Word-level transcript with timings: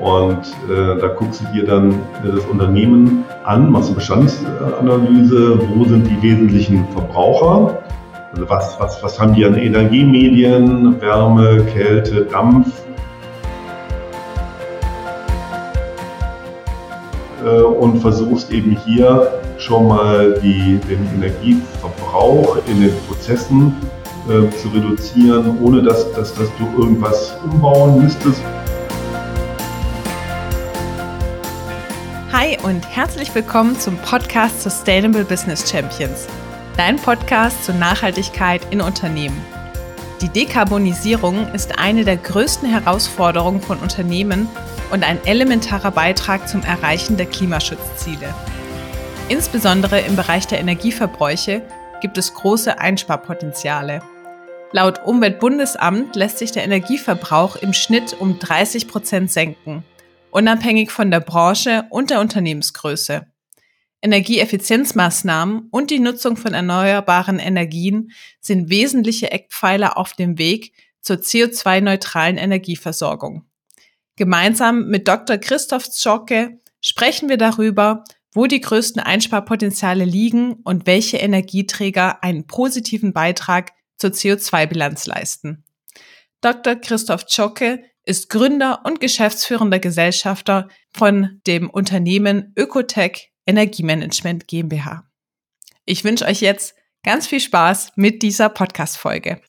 Und 0.00 0.46
äh, 0.70 0.98
da 0.98 1.08
guckst 1.08 1.42
du 1.42 1.52
dir 1.52 1.66
dann 1.66 1.90
äh, 1.92 2.32
das 2.34 2.44
Unternehmen 2.46 3.24
an, 3.44 3.70
machst 3.70 3.88
eine 3.88 3.96
Bestandsanalyse, 3.96 5.60
wo 5.74 5.84
sind 5.84 6.06
die 6.06 6.22
wesentlichen 6.22 6.88
Verbraucher, 6.88 7.82
also 8.32 8.48
was, 8.48 8.80
was, 8.80 9.02
was 9.02 9.20
haben 9.20 9.34
die 9.34 9.44
an 9.44 9.56
Energiemedien, 9.56 10.98
Wärme, 11.02 11.64
Kälte, 11.74 12.22
Dampf. 12.22 12.68
Äh, 17.44 17.60
und 17.60 17.98
versuchst 18.00 18.50
eben 18.52 18.70
hier 18.70 19.40
schon 19.58 19.88
mal 19.88 20.34
die, 20.42 20.80
den 20.88 21.06
Energieverbrauch 21.16 22.56
in 22.66 22.80
den 22.80 22.92
Prozessen 23.06 23.76
äh, 24.28 24.48
zu 24.56 24.68
reduzieren, 24.68 25.58
ohne 25.62 25.82
dass, 25.82 26.10
dass, 26.12 26.32
dass 26.34 26.48
du 26.56 26.82
irgendwas 26.82 27.36
umbauen 27.44 28.02
müsstest. 28.02 28.42
Hi 32.40 32.56
und 32.62 32.88
herzlich 32.88 33.34
willkommen 33.34 33.78
zum 33.78 33.98
Podcast 33.98 34.62
Sustainable 34.62 35.26
Business 35.26 35.70
Champions, 35.70 36.26
dein 36.74 36.96
Podcast 36.96 37.66
zur 37.66 37.74
Nachhaltigkeit 37.74 38.66
in 38.70 38.80
Unternehmen. 38.80 39.38
Die 40.22 40.30
Dekarbonisierung 40.30 41.52
ist 41.52 41.78
eine 41.78 42.02
der 42.02 42.16
größten 42.16 42.66
Herausforderungen 42.66 43.60
von 43.60 43.78
Unternehmen 43.78 44.48
und 44.90 45.04
ein 45.04 45.22
elementarer 45.26 45.90
Beitrag 45.90 46.48
zum 46.48 46.62
Erreichen 46.62 47.18
der 47.18 47.26
Klimaschutzziele. 47.26 48.34
Insbesondere 49.28 50.00
im 50.00 50.16
Bereich 50.16 50.46
der 50.46 50.60
Energieverbräuche 50.60 51.60
gibt 52.00 52.16
es 52.16 52.32
große 52.32 52.78
Einsparpotenziale. 52.78 54.00
Laut 54.72 55.04
Umweltbundesamt 55.04 56.16
lässt 56.16 56.38
sich 56.38 56.52
der 56.52 56.64
Energieverbrauch 56.64 57.56
im 57.56 57.74
Schnitt 57.74 58.18
um 58.18 58.38
30 58.38 58.88
Prozent 58.88 59.30
senken 59.30 59.84
unabhängig 60.30 60.90
von 60.90 61.10
der 61.10 61.20
Branche 61.20 61.84
und 61.90 62.10
der 62.10 62.20
Unternehmensgröße. 62.20 63.26
Energieeffizienzmaßnahmen 64.02 65.68
und 65.70 65.90
die 65.90 65.98
Nutzung 65.98 66.36
von 66.36 66.54
erneuerbaren 66.54 67.38
Energien 67.38 68.12
sind 68.40 68.70
wesentliche 68.70 69.30
Eckpfeiler 69.30 69.98
auf 69.98 70.14
dem 70.14 70.38
Weg 70.38 70.72
zur 71.02 71.16
CO2-neutralen 71.16 72.38
Energieversorgung. 72.38 73.44
Gemeinsam 74.16 74.88
mit 74.88 75.08
Dr. 75.08 75.38
Christoph 75.38 75.90
Zschocke 75.90 76.58
sprechen 76.80 77.28
wir 77.28 77.36
darüber, 77.36 78.04
wo 78.32 78.46
die 78.46 78.60
größten 78.60 79.02
Einsparpotenziale 79.02 80.04
liegen 80.04 80.54
und 80.64 80.86
welche 80.86 81.16
Energieträger 81.16 82.22
einen 82.22 82.46
positiven 82.46 83.12
Beitrag 83.12 83.72
zur 83.96 84.10
CO2-Bilanz 84.10 85.06
leisten. 85.06 85.64
Dr. 86.40 86.76
Christoph 86.76 87.26
Zschocke 87.26 87.82
ist 88.10 88.28
Gründer 88.28 88.80
und 88.84 88.98
geschäftsführender 88.98 89.78
Gesellschafter 89.78 90.66
von 90.92 91.40
dem 91.46 91.70
Unternehmen 91.70 92.52
Ökotech 92.56 93.30
Energiemanagement 93.46 94.48
GmbH. 94.48 95.04
Ich 95.86 96.02
wünsche 96.02 96.24
euch 96.24 96.40
jetzt 96.40 96.74
ganz 97.04 97.28
viel 97.28 97.38
Spaß 97.38 97.92
mit 97.94 98.24
dieser 98.24 98.48
Podcast-Folge. 98.48 99.40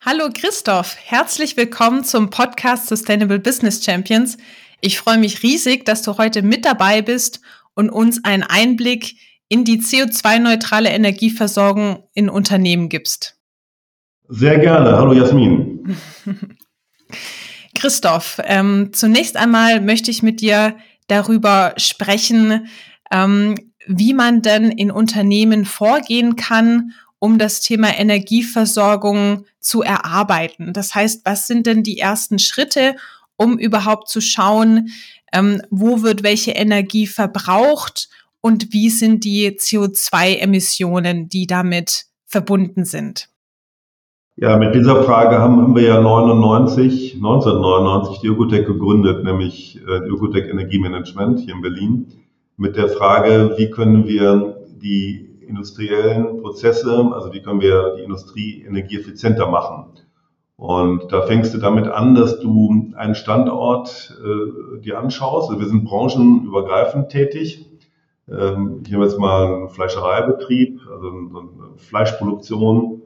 Hallo 0.00 0.28
Christoph, 0.32 0.96
herzlich 1.04 1.56
willkommen 1.56 2.04
zum 2.04 2.30
Podcast 2.30 2.86
Sustainable 2.86 3.40
Business 3.40 3.84
Champions. 3.84 4.38
Ich 4.80 4.96
freue 4.96 5.18
mich 5.18 5.42
riesig, 5.42 5.84
dass 5.84 6.02
du 6.02 6.18
heute 6.18 6.42
mit 6.42 6.64
dabei 6.64 7.02
bist 7.02 7.40
und 7.74 7.90
uns 7.90 8.24
einen 8.24 8.44
Einblick 8.44 9.16
in 9.48 9.64
die 9.64 9.80
CO2-neutrale 9.80 10.90
Energieversorgung 10.90 12.08
in 12.14 12.30
Unternehmen 12.30 12.88
gibst. 12.88 13.40
Sehr 14.28 14.60
gerne. 14.60 14.96
Hallo 14.96 15.14
Jasmin. 15.14 15.96
Christoph, 17.74 18.40
ähm, 18.44 18.90
zunächst 18.92 19.36
einmal 19.36 19.80
möchte 19.80 20.10
ich 20.10 20.22
mit 20.22 20.40
dir 20.40 20.76
darüber 21.06 21.74
sprechen, 21.76 22.68
ähm, 23.10 23.56
wie 23.86 24.12
man 24.12 24.42
denn 24.42 24.70
in 24.70 24.90
Unternehmen 24.90 25.64
vorgehen 25.64 26.36
kann, 26.36 26.92
um 27.18 27.38
das 27.38 27.60
Thema 27.60 27.96
Energieversorgung 27.96 29.44
zu 29.60 29.82
erarbeiten. 29.82 30.72
Das 30.72 30.94
heißt, 30.94 31.22
was 31.24 31.46
sind 31.46 31.66
denn 31.66 31.82
die 31.82 31.98
ersten 31.98 32.38
Schritte, 32.38 32.96
um 33.36 33.58
überhaupt 33.58 34.08
zu 34.08 34.20
schauen, 34.20 34.90
ähm, 35.32 35.62
wo 35.70 36.02
wird 36.02 36.22
welche 36.22 36.52
Energie 36.52 37.06
verbraucht 37.06 38.08
und 38.40 38.72
wie 38.72 38.90
sind 38.90 39.24
die 39.24 39.50
CO2-Emissionen, 39.50 41.28
die 41.28 41.46
damit 41.46 42.06
verbunden 42.26 42.84
sind? 42.84 43.29
Ja, 44.36 44.56
mit 44.56 44.74
dieser 44.74 45.02
Frage 45.02 45.38
haben, 45.38 45.74
wir 45.74 45.82
ja 45.82 46.00
99, 46.00 47.14
1999 47.16 48.20
die 48.20 48.28
Ökotech 48.28 48.64
gegründet, 48.64 49.24
nämlich 49.24 49.80
äh, 49.86 49.98
Ökotech 50.06 50.48
Energiemanagement 50.48 51.40
hier 51.40 51.54
in 51.54 51.62
Berlin, 51.62 52.06
mit 52.56 52.76
der 52.76 52.88
Frage, 52.88 53.54
wie 53.58 53.70
können 53.70 54.06
wir 54.06 54.56
die 54.80 55.28
industriellen 55.46 56.40
Prozesse, 56.40 57.10
also 57.12 57.32
wie 57.32 57.42
können 57.42 57.60
wir 57.60 57.96
die 57.96 58.02
Industrie 58.02 58.62
energieeffizienter 58.62 59.48
machen. 59.48 59.86
Und 60.56 61.10
da 61.10 61.22
fängst 61.22 61.52
du 61.54 61.58
damit 61.58 61.88
an, 61.88 62.14
dass 62.14 62.38
du 62.38 62.92
einen 62.94 63.14
Standort 63.14 64.16
äh, 64.22 64.80
dir 64.80 64.98
anschaust. 64.98 65.50
Also 65.50 65.60
wir 65.60 65.68
sind 65.68 65.84
branchenübergreifend 65.84 67.08
tätig. 67.08 67.66
Ähm, 68.28 68.82
hier 68.86 68.96
haben 68.96 69.02
wir 69.02 69.08
jetzt 69.08 69.18
mal 69.18 69.46
einen 69.46 69.68
Fleischereibetrieb, 69.70 70.80
also 70.90 71.08
eine 71.08 71.76
Fleischproduktion 71.76 72.99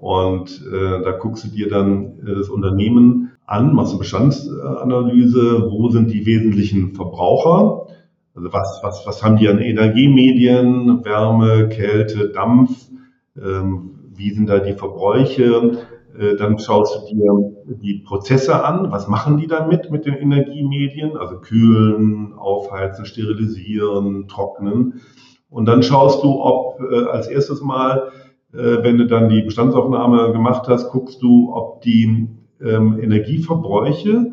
und 0.00 0.62
äh, 0.72 1.02
da 1.02 1.12
guckst 1.12 1.44
du 1.44 1.48
dir 1.48 1.68
dann 1.68 2.18
äh, 2.26 2.34
das 2.34 2.48
Unternehmen 2.48 3.32
an, 3.46 3.74
machst 3.74 3.92
eine 3.92 3.98
Bestandsanalyse, 3.98 5.70
wo 5.70 5.88
sind 5.88 6.12
die 6.12 6.24
wesentlichen 6.26 6.94
Verbraucher, 6.94 7.86
also 8.34 8.52
was, 8.52 8.80
was, 8.82 9.06
was 9.06 9.24
haben 9.24 9.36
die 9.36 9.48
an 9.48 9.58
Energiemedien, 9.58 11.04
Wärme, 11.04 11.68
Kälte, 11.68 12.28
Dampf, 12.28 12.88
ähm, 13.36 13.90
wie 14.14 14.30
sind 14.30 14.48
da 14.48 14.60
die 14.60 14.74
Verbräuche, 14.74 15.78
äh, 16.16 16.36
dann 16.36 16.58
schaust 16.58 16.96
du 16.96 17.14
dir 17.14 17.76
die 17.82 18.02
Prozesse 18.06 18.64
an, 18.64 18.92
was 18.92 19.08
machen 19.08 19.38
die 19.38 19.46
damit 19.48 19.90
mit 19.90 20.06
den 20.06 20.14
Energiemedien, 20.14 21.16
also 21.16 21.40
kühlen, 21.40 22.34
aufheizen, 22.34 23.04
sterilisieren, 23.04 24.28
trocknen. 24.28 25.00
Und 25.50 25.66
dann 25.66 25.82
schaust 25.82 26.22
du, 26.22 26.40
ob 26.40 26.80
äh, 26.80 27.04
als 27.06 27.26
erstes 27.26 27.62
mal 27.62 28.10
wenn 28.50 28.96
du 28.96 29.06
dann 29.06 29.28
die 29.28 29.42
Bestandsaufnahme 29.42 30.32
gemacht 30.32 30.68
hast, 30.68 30.90
guckst 30.90 31.22
du, 31.22 31.52
ob 31.54 31.82
die 31.82 32.28
ähm, 32.62 32.98
Energieverbräuche, 33.00 34.32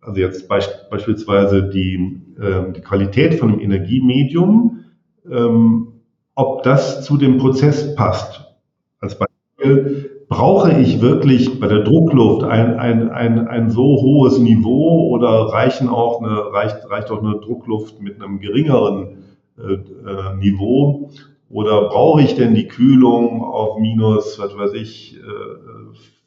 also 0.00 0.20
jetzt 0.20 0.48
beisp 0.48 0.90
beispielsweise 0.90 1.68
die, 1.68 2.22
ähm, 2.40 2.72
die 2.74 2.80
Qualität 2.80 3.34
von 3.34 3.50
dem 3.50 3.60
Energiemedium, 3.60 4.84
ähm, 5.30 5.88
ob 6.34 6.62
das 6.62 7.04
zu 7.04 7.16
dem 7.16 7.38
Prozess 7.38 7.94
passt. 7.94 8.44
Als 9.00 9.18
Beispiel, 9.18 10.18
brauche 10.28 10.72
ich 10.72 11.00
wirklich 11.00 11.58
bei 11.58 11.68
der 11.68 11.80
Druckluft 11.80 12.44
ein, 12.44 12.78
ein, 12.78 13.10
ein, 13.10 13.48
ein 13.48 13.70
so 13.70 13.82
hohes 13.82 14.38
Niveau 14.38 15.08
oder 15.08 15.28
reichen 15.28 15.88
auch 15.88 16.22
eine, 16.22 16.52
reicht, 16.52 16.88
reicht 16.90 17.10
auch 17.10 17.22
eine 17.22 17.40
Druckluft 17.40 18.00
mit 18.00 18.20
einem 18.22 18.38
geringeren 18.38 19.24
äh, 19.58 19.72
äh, 19.72 20.36
Niveau? 20.36 21.10
Oder 21.50 21.88
brauche 21.88 22.22
ich 22.22 22.34
denn 22.34 22.54
die 22.54 22.68
Kühlung 22.68 23.42
auf 23.42 23.78
minus, 23.78 24.38
was 24.38 24.54
weiß 24.56 24.74
ich, 24.74 25.18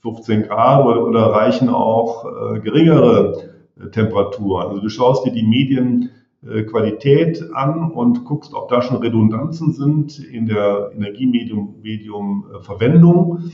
15 0.01 0.41
äh, 0.41 0.47
Grad 0.47 0.85
oder, 0.85 1.05
oder 1.05 1.27
reichen 1.27 1.69
auch 1.69 2.25
äh, 2.25 2.59
geringere 2.59 3.51
äh, 3.79 3.87
Temperaturen? 3.89 4.67
Also 4.67 4.81
du 4.81 4.89
schaust 4.89 5.25
dir 5.25 5.31
die 5.31 5.43
Medienqualität 5.43 7.53
an 7.53 7.91
und 7.91 8.25
guckst, 8.25 8.55
ob 8.55 8.67
da 8.69 8.81
schon 8.81 8.97
Redundanzen 8.97 9.73
sind 9.73 10.17
in 10.17 10.47
der 10.47 10.91
Energiemedium-Verwendung 10.95 13.51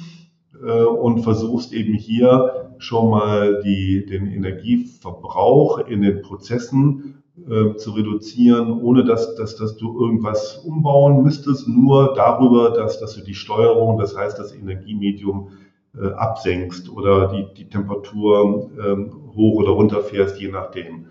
und 0.99 1.19
versuchst 1.19 1.71
eben 1.71 1.93
hier 1.93 2.71
schon 2.79 3.11
mal 3.11 3.61
die, 3.63 4.07
den 4.07 4.25
Energieverbrauch 4.25 5.87
in 5.87 6.01
den 6.01 6.23
Prozessen 6.23 7.21
äh, 7.49 7.75
zu 7.75 7.91
reduzieren, 7.91 8.81
ohne 8.81 9.03
dass, 9.05 9.35
dass, 9.35 9.55
dass 9.55 9.77
du 9.77 9.99
irgendwas 9.99 10.57
umbauen 10.57 11.23
müsstest, 11.23 11.67
nur 11.67 12.13
darüber, 12.15 12.71
dass, 12.71 12.99
dass 12.99 13.15
du 13.15 13.21
die 13.21 13.35
Steuerung, 13.35 13.99
das 13.99 14.17
heißt 14.17 14.39
das 14.39 14.55
Energiemedium 14.55 15.51
äh, 15.95 16.07
absenkst 16.07 16.89
oder 16.89 17.27
die, 17.27 17.47
die 17.55 17.69
Temperatur 17.69 18.71
ähm, 18.83 19.11
hoch 19.35 19.59
oder 19.59 19.71
runter 19.71 20.01
fährst, 20.01 20.39
je 20.39 20.49
nachdem. 20.49 21.07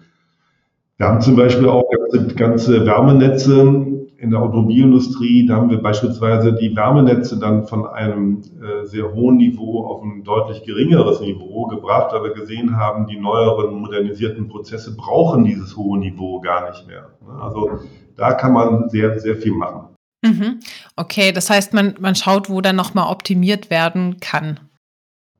Wir 0.98 1.08
haben 1.08 1.20
zum 1.20 1.36
Beispiel 1.36 1.68
auch 1.68 1.84
ganze, 1.90 2.34
ganze 2.34 2.86
Wärmenetze, 2.86 3.96
in 4.18 4.30
der 4.30 4.40
Automobilindustrie, 4.40 5.46
da 5.46 5.56
haben 5.56 5.68
wir 5.68 5.82
beispielsweise 5.82 6.54
die 6.54 6.74
Wärmenetze 6.74 7.38
dann 7.38 7.66
von 7.66 7.86
einem 7.86 8.40
äh, 8.62 8.86
sehr 8.86 9.12
hohen 9.12 9.36
Niveau 9.36 9.84
auf 9.84 10.02
ein 10.02 10.24
deutlich 10.24 10.62
geringeres 10.62 11.20
Niveau 11.20 11.66
gebracht, 11.66 12.12
weil 12.12 12.24
wir 12.24 12.32
gesehen 12.32 12.76
haben, 12.76 13.06
die 13.06 13.18
neueren 13.18 13.74
modernisierten 13.74 14.48
Prozesse 14.48 14.96
brauchen 14.96 15.44
dieses 15.44 15.76
hohe 15.76 15.98
Niveau 15.98 16.40
gar 16.40 16.70
nicht 16.70 16.86
mehr. 16.86 17.10
Also 17.40 17.80
da 18.16 18.32
kann 18.32 18.54
man 18.54 18.88
sehr, 18.88 19.20
sehr 19.20 19.36
viel 19.36 19.52
machen. 19.52 19.88
Mhm. 20.24 20.60
Okay, 20.96 21.32
das 21.32 21.50
heißt, 21.50 21.74
man, 21.74 21.94
man 22.00 22.14
schaut, 22.14 22.48
wo 22.48 22.62
dann 22.62 22.76
nochmal 22.76 23.12
optimiert 23.12 23.68
werden 23.68 24.16
kann. 24.20 24.60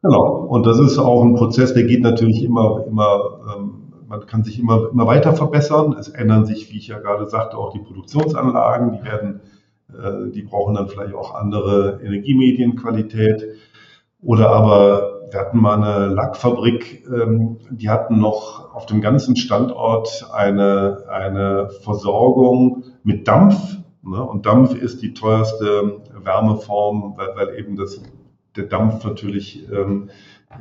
Genau. 0.03 0.47
Und 0.49 0.67
das 0.67 0.79
ist 0.79 0.99
auch 0.99 1.23
ein 1.25 1.35
Prozess, 1.35 1.73
der 1.73 1.85
geht 1.85 2.03
natürlich 2.03 2.45
immer, 2.45 2.85
immer 2.87 3.41
ähm, 3.57 3.76
man 4.09 4.27
kann 4.27 4.45
sich 4.45 4.59
immer, 4.59 4.91
immer 4.91 5.07
weiter 5.07 5.35
verbessern. 5.35 5.97
Es 5.99 6.09
ändern 6.09 6.47
sich, 6.47 6.73
wie 6.73 6.79
ich 6.79 6.89
ja 6.89 6.99
gerade 6.99 7.29
sagte, 7.29 7.57
auch 7.57 7.73
die 7.73 7.81
Produktionsanlagen. 7.81 8.93
Die 8.93 9.05
werden, 9.05 9.41
äh, 9.93 10.31
die 10.31 10.43
brauchen 10.43 10.75
dann 10.75 10.89
vielleicht 10.89 11.15
auch 11.15 11.35
andere 11.35 12.01
Energiemedienqualität. 12.03 13.45
Oder 14.23 14.51
aber 14.51 15.17
wir 15.31 15.41
hatten 15.41 15.59
mal 15.59 15.83
eine 15.83 16.15
Lackfabrik, 16.15 17.05
ähm, 17.09 17.59
die 17.71 17.91
hatten 17.91 18.19
noch 18.19 18.75
auf 18.75 18.87
dem 18.87 19.01
ganzen 19.01 19.37
Standort 19.37 20.29
eine, 20.33 21.05
eine 21.09 21.71
Versorgung 21.83 22.85
mit 23.03 23.27
Dampf. 23.27 23.77
Ne? 24.03 24.23
Und 24.23 24.47
Dampf 24.47 24.75
ist 24.75 25.03
die 25.03 25.15
teuerste 25.15 26.03
Wärmeform, 26.23 27.15
weil, 27.17 27.29
weil 27.35 27.59
eben 27.59 27.77
das, 27.77 28.01
der 28.57 28.65
Dampf 28.65 29.05
natürlich 29.05 29.69
ähm, 29.71 30.11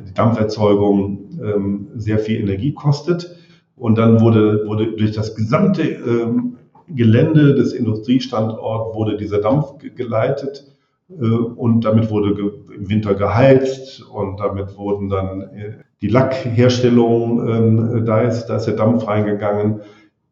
die 0.07 0.13
Dampferzeugung 0.13 1.29
ähm, 1.41 1.87
sehr 1.95 2.19
viel 2.19 2.39
Energie 2.39 2.73
kostet. 2.73 3.35
Und 3.75 3.97
dann 3.97 4.21
wurde, 4.21 4.65
wurde 4.65 4.93
durch 4.93 5.11
das 5.11 5.35
gesamte 5.35 5.83
ähm, 5.83 6.57
Gelände 6.87 7.55
des 7.55 7.73
Industriestandorts 7.73 8.95
wurde 8.95 9.17
dieser 9.17 9.39
Dampf 9.39 9.73
geleitet 9.95 10.65
äh, 11.09 11.25
und 11.25 11.83
damit 11.83 12.09
wurde 12.09 12.53
im 12.75 12.89
Winter 12.89 13.15
geheizt 13.15 14.03
und 14.03 14.39
damit 14.39 14.77
wurden 14.77 15.09
dann 15.09 15.41
äh, 15.41 15.73
die 16.01 16.07
Lackherstellung, 16.07 17.47
ähm, 17.47 18.05
da, 18.05 18.21
ist, 18.21 18.47
da 18.47 18.57
ist 18.57 18.65
der 18.65 18.75
Dampf 18.75 19.07
reingegangen 19.07 19.81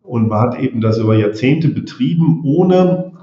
und 0.03 0.27
man 0.27 0.39
hat 0.41 0.59
eben 0.59 0.81
das 0.81 0.97
über 0.97 1.15
Jahrzehnte 1.15 1.69
betrieben, 1.69 2.41
ohne, 2.45 3.13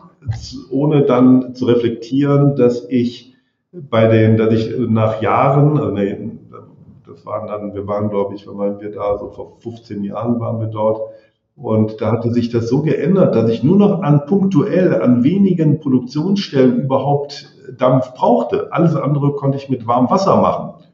ohne 0.70 1.02
dann 1.02 1.54
zu 1.54 1.66
reflektieren, 1.66 2.56
dass 2.56 2.86
ich 2.88 3.29
bei 3.72 4.08
den, 4.08 4.36
dass 4.36 4.52
ich 4.52 4.76
nach 4.78 5.22
Jahren, 5.22 5.78
also 5.78 5.92
nee, 5.92 6.16
das 7.06 7.24
waren 7.26 7.46
dann, 7.48 7.74
wir 7.74 7.86
waren, 7.86 8.10
glaube 8.10 8.34
ich, 8.34 8.46
wenn 8.46 8.58
waren 8.58 8.80
wir 8.80 8.90
da, 8.90 9.18
so 9.18 9.30
vor 9.30 9.58
15 9.60 10.04
Jahren 10.04 10.40
waren 10.40 10.60
wir 10.60 10.68
dort. 10.68 11.00
Und 11.56 12.00
da 12.00 12.12
hatte 12.12 12.30
sich 12.32 12.48
das 12.48 12.68
so 12.68 12.82
geändert, 12.82 13.34
dass 13.34 13.50
ich 13.50 13.62
nur 13.62 13.76
noch 13.76 14.02
an 14.02 14.24
punktuell, 14.26 15.02
an 15.02 15.24
wenigen 15.24 15.80
Produktionsstellen 15.80 16.84
überhaupt 16.84 17.54
Dampf 17.76 18.14
brauchte. 18.14 18.72
Alles 18.72 18.96
andere 18.96 19.32
konnte 19.32 19.58
ich 19.58 19.68
mit 19.68 19.86
warmem 19.86 20.10
Wasser 20.10 20.36
machen. 20.40 20.84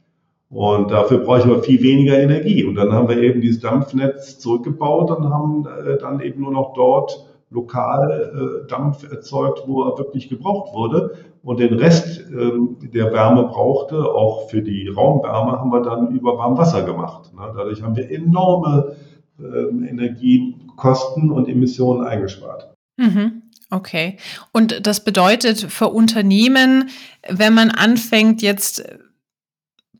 Und 0.50 0.90
dafür 0.90 1.18
brauche 1.18 1.38
ich 1.38 1.44
aber 1.44 1.62
viel 1.62 1.82
weniger 1.82 2.18
Energie. 2.18 2.64
Und 2.64 2.74
dann 2.76 2.92
haben 2.92 3.08
wir 3.08 3.18
eben 3.18 3.40
dieses 3.40 3.60
Dampfnetz 3.60 4.38
zurückgebaut 4.38 5.10
und 5.10 5.30
haben 5.30 5.66
äh, 5.66 5.98
dann 5.98 6.20
eben 6.20 6.40
nur 6.40 6.52
noch 6.52 6.72
dort 6.74 7.26
lokal 7.50 8.64
äh, 8.64 8.68
Dampf 8.68 9.10
erzeugt, 9.10 9.62
wo 9.66 9.84
er 9.84 9.98
wirklich 9.98 10.28
gebraucht 10.28 10.74
wurde. 10.74 11.16
Und 11.42 11.60
den 11.60 11.74
Rest, 11.74 12.24
ähm, 12.30 12.76
der 12.92 13.12
Wärme 13.12 13.44
brauchte, 13.44 14.04
auch 14.04 14.48
für 14.50 14.62
die 14.62 14.88
Raumwärme, 14.88 15.52
haben 15.52 15.70
wir 15.70 15.82
dann 15.82 16.10
über 16.10 16.36
Warmwasser 16.36 16.82
gemacht. 16.82 17.32
Ne? 17.34 17.52
Dadurch 17.56 17.82
haben 17.82 17.94
wir 17.94 18.10
enorme 18.10 18.96
ähm, 19.38 19.84
Energiekosten 19.84 21.30
und 21.30 21.48
Emissionen 21.48 22.04
eingespart. 22.04 22.74
Mhm. 22.96 23.42
Okay. 23.70 24.16
Und 24.52 24.86
das 24.86 25.04
bedeutet 25.04 25.58
für 25.58 25.88
Unternehmen, 25.88 26.88
wenn 27.28 27.54
man 27.54 27.70
anfängt, 27.70 28.42
jetzt 28.42 28.84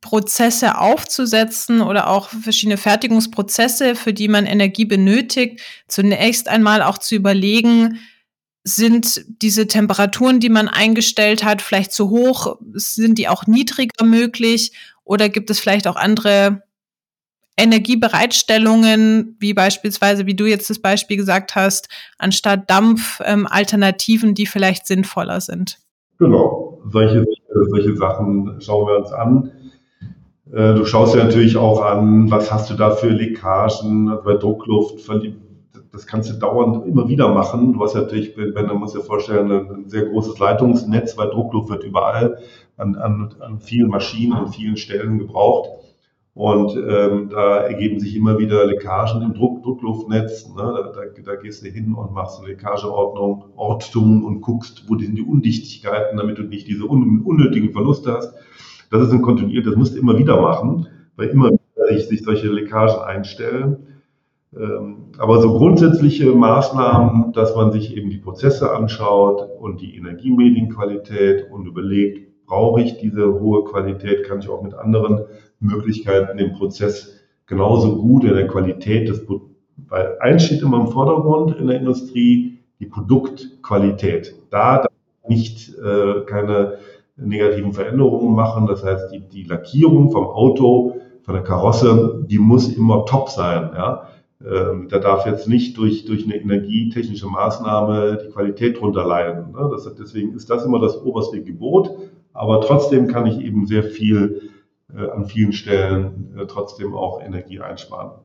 Prozesse 0.06 0.78
aufzusetzen 0.78 1.80
oder 1.80 2.08
auch 2.08 2.28
verschiedene 2.28 2.76
Fertigungsprozesse, 2.76 3.96
für 3.96 4.12
die 4.12 4.28
man 4.28 4.46
Energie 4.46 4.84
benötigt, 4.84 5.60
zunächst 5.88 6.48
einmal 6.48 6.80
auch 6.80 6.98
zu 6.98 7.16
überlegen, 7.16 7.98
sind 8.62 9.24
diese 9.42 9.66
Temperaturen, 9.66 10.38
die 10.38 10.48
man 10.48 10.68
eingestellt 10.68 11.44
hat, 11.44 11.60
vielleicht 11.60 11.92
zu 11.92 12.10
hoch? 12.10 12.56
Sind 12.72 13.18
die 13.18 13.28
auch 13.28 13.48
niedriger 13.48 14.04
möglich? 14.04 14.72
Oder 15.02 15.28
gibt 15.28 15.50
es 15.50 15.58
vielleicht 15.58 15.88
auch 15.88 15.96
andere 15.96 16.62
Energiebereitstellungen, 17.56 19.36
wie 19.40 19.54
beispielsweise, 19.54 20.26
wie 20.26 20.34
du 20.34 20.46
jetzt 20.46 20.70
das 20.70 20.78
Beispiel 20.78 21.16
gesagt 21.16 21.56
hast, 21.56 21.88
anstatt 22.18 22.70
Dampf, 22.70 23.20
ähm, 23.24 23.48
Alternativen, 23.48 24.34
die 24.34 24.46
vielleicht 24.46 24.86
sinnvoller 24.86 25.40
sind? 25.40 25.78
Genau, 26.18 26.80
solche, 26.92 27.24
solche 27.70 27.96
Sachen 27.96 28.60
schauen 28.60 28.86
wir 28.86 28.98
uns 28.98 29.12
an. 29.12 29.52
Äh, 30.52 30.74
du 30.74 30.84
schaust 30.84 31.14
dir 31.14 31.24
natürlich 31.24 31.56
auch 31.56 31.82
an, 31.82 32.30
was 32.30 32.52
hast 32.52 32.70
du 32.70 32.74
da 32.74 32.90
für 32.90 33.08
Leckagen 33.08 34.18
bei 34.24 34.34
Druckluft, 34.34 35.08
das 35.92 36.06
kannst 36.06 36.30
du 36.30 36.34
dauernd 36.34 36.86
immer 36.86 37.08
wieder 37.08 37.32
machen. 37.32 37.72
Du 37.72 37.82
hast 37.82 37.94
natürlich, 37.94 38.36
wenn 38.36 38.68
du 38.68 38.74
musst 38.74 38.94
dir 38.94 39.00
vorstellen, 39.00 39.50
ein 39.50 39.88
sehr 39.88 40.04
großes 40.04 40.38
Leitungsnetz, 40.38 41.16
weil 41.16 41.30
Druckluft 41.30 41.70
wird 41.70 41.84
überall 41.84 42.38
an, 42.76 42.96
an, 42.96 43.34
an 43.40 43.60
vielen 43.60 43.88
Maschinen, 43.88 44.34
an 44.34 44.52
vielen 44.52 44.76
Stellen 44.76 45.18
gebraucht. 45.18 45.70
Und 46.34 46.76
ähm, 46.76 47.30
da 47.30 47.60
ergeben 47.60 47.98
sich 47.98 48.14
immer 48.14 48.38
wieder 48.38 48.66
Leckagen 48.66 49.22
im 49.22 49.32
Druck, 49.32 49.62
Druckluftnetz. 49.62 50.46
Ne? 50.48 50.56
Da, 50.56 50.92
da, 50.94 51.22
da, 51.24 51.36
gehst 51.36 51.64
du 51.64 51.68
hin 51.70 51.94
und 51.94 52.12
machst 52.12 52.40
eine 52.40 52.48
Leckageordnung, 52.48 53.44
Ortung 53.56 54.22
und 54.22 54.42
guckst, 54.42 54.84
wo 54.86 54.98
sind 54.98 55.16
die 55.16 55.22
Undichtigkeiten, 55.22 56.18
damit 56.18 56.36
du 56.36 56.42
nicht 56.42 56.68
diese 56.68 56.84
un 56.84 57.22
unnötigen 57.22 57.72
Verluste 57.72 58.12
hast. 58.12 58.34
Das 58.90 59.02
ist 59.02 59.12
ein 59.12 59.22
kontinuierlich, 59.22 59.66
das 59.66 59.76
musst 59.76 59.94
du 59.94 60.00
immer 60.00 60.18
wieder 60.18 60.40
machen, 60.40 60.86
weil 61.16 61.28
immer 61.28 61.50
wieder 61.50 61.98
sich 61.98 62.22
solche 62.22 62.48
Leckagen 62.48 63.02
einstellen. 63.02 63.76
Ähm, 64.56 65.12
aber 65.18 65.40
so 65.40 65.56
grundsätzliche 65.56 66.32
Maßnahmen, 66.32 67.32
dass 67.32 67.54
man 67.54 67.72
sich 67.72 67.96
eben 67.96 68.10
die 68.10 68.18
Prozesse 68.18 68.72
anschaut 68.72 69.48
und 69.60 69.80
die 69.80 69.96
Energiemedienqualität 69.96 71.50
und 71.50 71.66
überlegt, 71.66 72.46
brauche 72.46 72.80
ich 72.80 72.98
diese 72.98 73.40
hohe 73.40 73.64
Qualität, 73.64 74.24
kann 74.24 74.38
ich 74.38 74.48
auch 74.48 74.62
mit 74.62 74.74
anderen 74.74 75.24
Möglichkeiten 75.60 76.38
den 76.38 76.54
Prozess 76.54 77.20
genauso 77.46 77.96
gut 77.96 78.24
in 78.24 78.34
der 78.34 78.46
Qualität 78.46 79.08
des, 79.08 79.26
weil 79.88 80.16
eins 80.20 80.44
steht 80.44 80.62
immer 80.62 80.80
im 80.80 80.88
Vordergrund 80.88 81.56
in 81.56 81.66
der 81.66 81.78
Industrie, 81.78 82.58
die 82.80 82.86
Produktqualität. 82.86 84.34
Da 84.50 84.78
darf 84.78 84.86
nicht 85.28 85.74
äh, 85.78 86.22
keine 86.26 86.78
negativen 87.16 87.72
Veränderungen 87.72 88.34
machen. 88.34 88.66
Das 88.66 88.84
heißt, 88.84 89.12
die, 89.12 89.20
die 89.20 89.44
Lackierung 89.44 90.10
vom 90.10 90.26
Auto, 90.26 90.96
von 91.22 91.34
der 91.34 91.42
Karosse, 91.42 92.24
die 92.28 92.38
muss 92.38 92.68
immer 92.68 93.04
top 93.06 93.30
sein. 93.30 93.70
Ja? 93.74 94.08
Ähm, 94.44 94.88
da 94.88 94.98
darf 94.98 95.26
jetzt 95.26 95.48
nicht 95.48 95.76
durch, 95.78 96.04
durch 96.04 96.24
eine 96.24 96.36
energietechnische 96.36 97.26
Maßnahme 97.26 98.18
die 98.24 98.32
Qualität 98.32 98.80
drunter 98.80 99.04
leiden. 99.04 99.52
Ne? 99.52 99.68
Das, 99.70 99.92
deswegen 99.98 100.34
ist 100.34 100.50
das 100.50 100.64
immer 100.64 100.78
das 100.78 100.96
oberste 101.02 101.42
Gebot. 101.42 101.90
Aber 102.32 102.60
trotzdem 102.60 103.08
kann 103.08 103.26
ich 103.26 103.40
eben 103.40 103.66
sehr 103.66 103.82
viel 103.82 104.50
äh, 104.94 105.08
an 105.10 105.26
vielen 105.26 105.52
Stellen 105.52 106.36
äh, 106.38 106.46
trotzdem 106.46 106.94
auch 106.94 107.22
Energie 107.22 107.60
einsparen. 107.60 108.22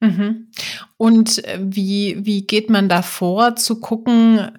Mhm. 0.00 0.48
Und 0.96 1.44
äh, 1.44 1.58
wie, 1.60 2.24
wie 2.24 2.46
geht 2.46 2.70
man 2.70 2.88
da 2.88 3.02
vor, 3.02 3.56
zu 3.56 3.80
gucken, 3.80 4.50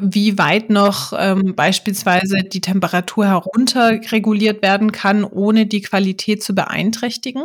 wie 0.00 0.38
weit 0.38 0.70
noch 0.70 1.12
ähm, 1.18 1.54
beispielsweise 1.54 2.38
die 2.44 2.60
Temperatur 2.60 3.26
herunterreguliert 3.26 4.62
werden 4.62 4.92
kann, 4.92 5.24
ohne 5.24 5.66
die 5.66 5.82
Qualität 5.82 6.42
zu 6.42 6.54
beeinträchtigen? 6.54 7.44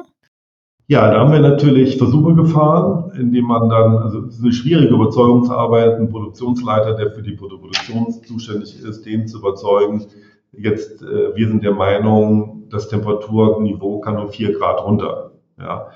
Ja, 0.89 1.11
da 1.11 1.19
haben 1.19 1.33
wir 1.33 1.39
natürlich 1.39 1.97
Versuche 1.97 2.33
gefahren, 2.33 3.11
indem 3.19 3.45
man 3.45 3.67
dann, 3.67 3.97
also 3.97 4.21
es 4.21 4.35
ist 4.35 4.43
eine 4.43 4.53
schwierige 4.53 4.93
Überzeugungsarbeit, 4.93 5.95
einen 5.95 6.09
Produktionsleiter, 6.09 6.93
der 6.93 7.11
für 7.11 7.21
die 7.21 7.33
Produktion 7.33 8.13
zuständig 8.25 8.79
ist, 8.81 9.05
den 9.05 9.27
zu 9.27 9.39
überzeugen. 9.39 10.05
Jetzt, 10.53 11.01
äh, 11.01 11.35
wir 11.35 11.47
sind 11.47 11.63
der 11.63 11.73
Meinung, 11.73 12.63
das 12.69 12.87
Temperaturniveau 12.87 13.99
kann 13.99 14.17
um 14.17 14.29
vier 14.29 14.57
Grad 14.57 14.81
runter. 14.81 15.31
Ja, 15.59 15.87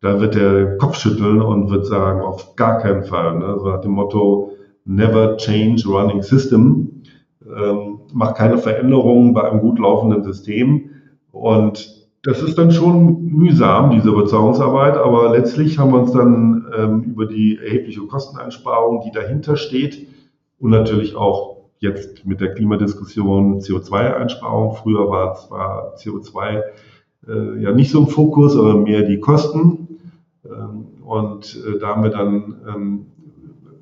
da 0.00 0.20
wird 0.20 0.36
der 0.36 0.76
Kopf 0.76 0.96
schütteln 0.96 1.42
und 1.42 1.70
wird 1.70 1.86
sagen, 1.86 2.20
auf 2.20 2.54
gar 2.54 2.78
keinen 2.78 3.02
Fall. 3.02 3.38
Ne? 3.38 3.58
So 3.58 3.68
nach 3.68 3.80
dem 3.80 3.92
Motto, 3.92 4.55
never 4.86 5.36
change 5.36 5.86
running 5.86 6.22
system. 6.22 7.02
Ähm, 7.44 8.00
macht 8.12 8.36
keine 8.36 8.58
Veränderungen 8.58 9.34
bei 9.34 9.48
einem 9.48 9.60
gut 9.60 9.78
laufenden 9.78 10.24
System. 10.24 10.90
Und 11.32 12.08
das 12.22 12.42
ist 12.42 12.58
dann 12.58 12.72
schon 12.72 13.26
mühsam, 13.26 13.90
diese 13.90 14.08
Überzeugungsarbeit, 14.08 14.96
aber 14.96 15.30
letztlich 15.30 15.78
haben 15.78 15.92
wir 15.92 16.00
uns 16.00 16.12
dann 16.12 16.66
ähm, 16.76 17.02
über 17.02 17.26
die 17.26 17.58
erhebliche 17.58 18.00
Kosteneinsparung, 18.00 19.02
die 19.04 19.12
dahinter 19.12 19.56
steht 19.56 20.08
und 20.58 20.70
natürlich 20.70 21.14
auch 21.14 21.56
jetzt 21.78 22.26
mit 22.26 22.40
der 22.40 22.54
Klimadiskussion 22.54 23.60
CO2-Einsparung. 23.60 24.74
Früher 24.74 25.08
war 25.08 25.34
zwar 25.34 25.94
CO2 25.96 26.62
äh, 27.28 27.62
ja 27.62 27.72
nicht 27.72 27.90
so 27.90 28.00
im 28.00 28.08
Fokus, 28.08 28.56
aber 28.56 28.76
mehr 28.76 29.02
die 29.02 29.20
Kosten. 29.20 30.00
Ähm, 30.44 31.02
und 31.04 31.56
äh, 31.64 31.78
da 31.78 31.88
haben 31.88 32.02
wir 32.02 32.10
dann 32.10 32.56
ähm, 32.66 33.06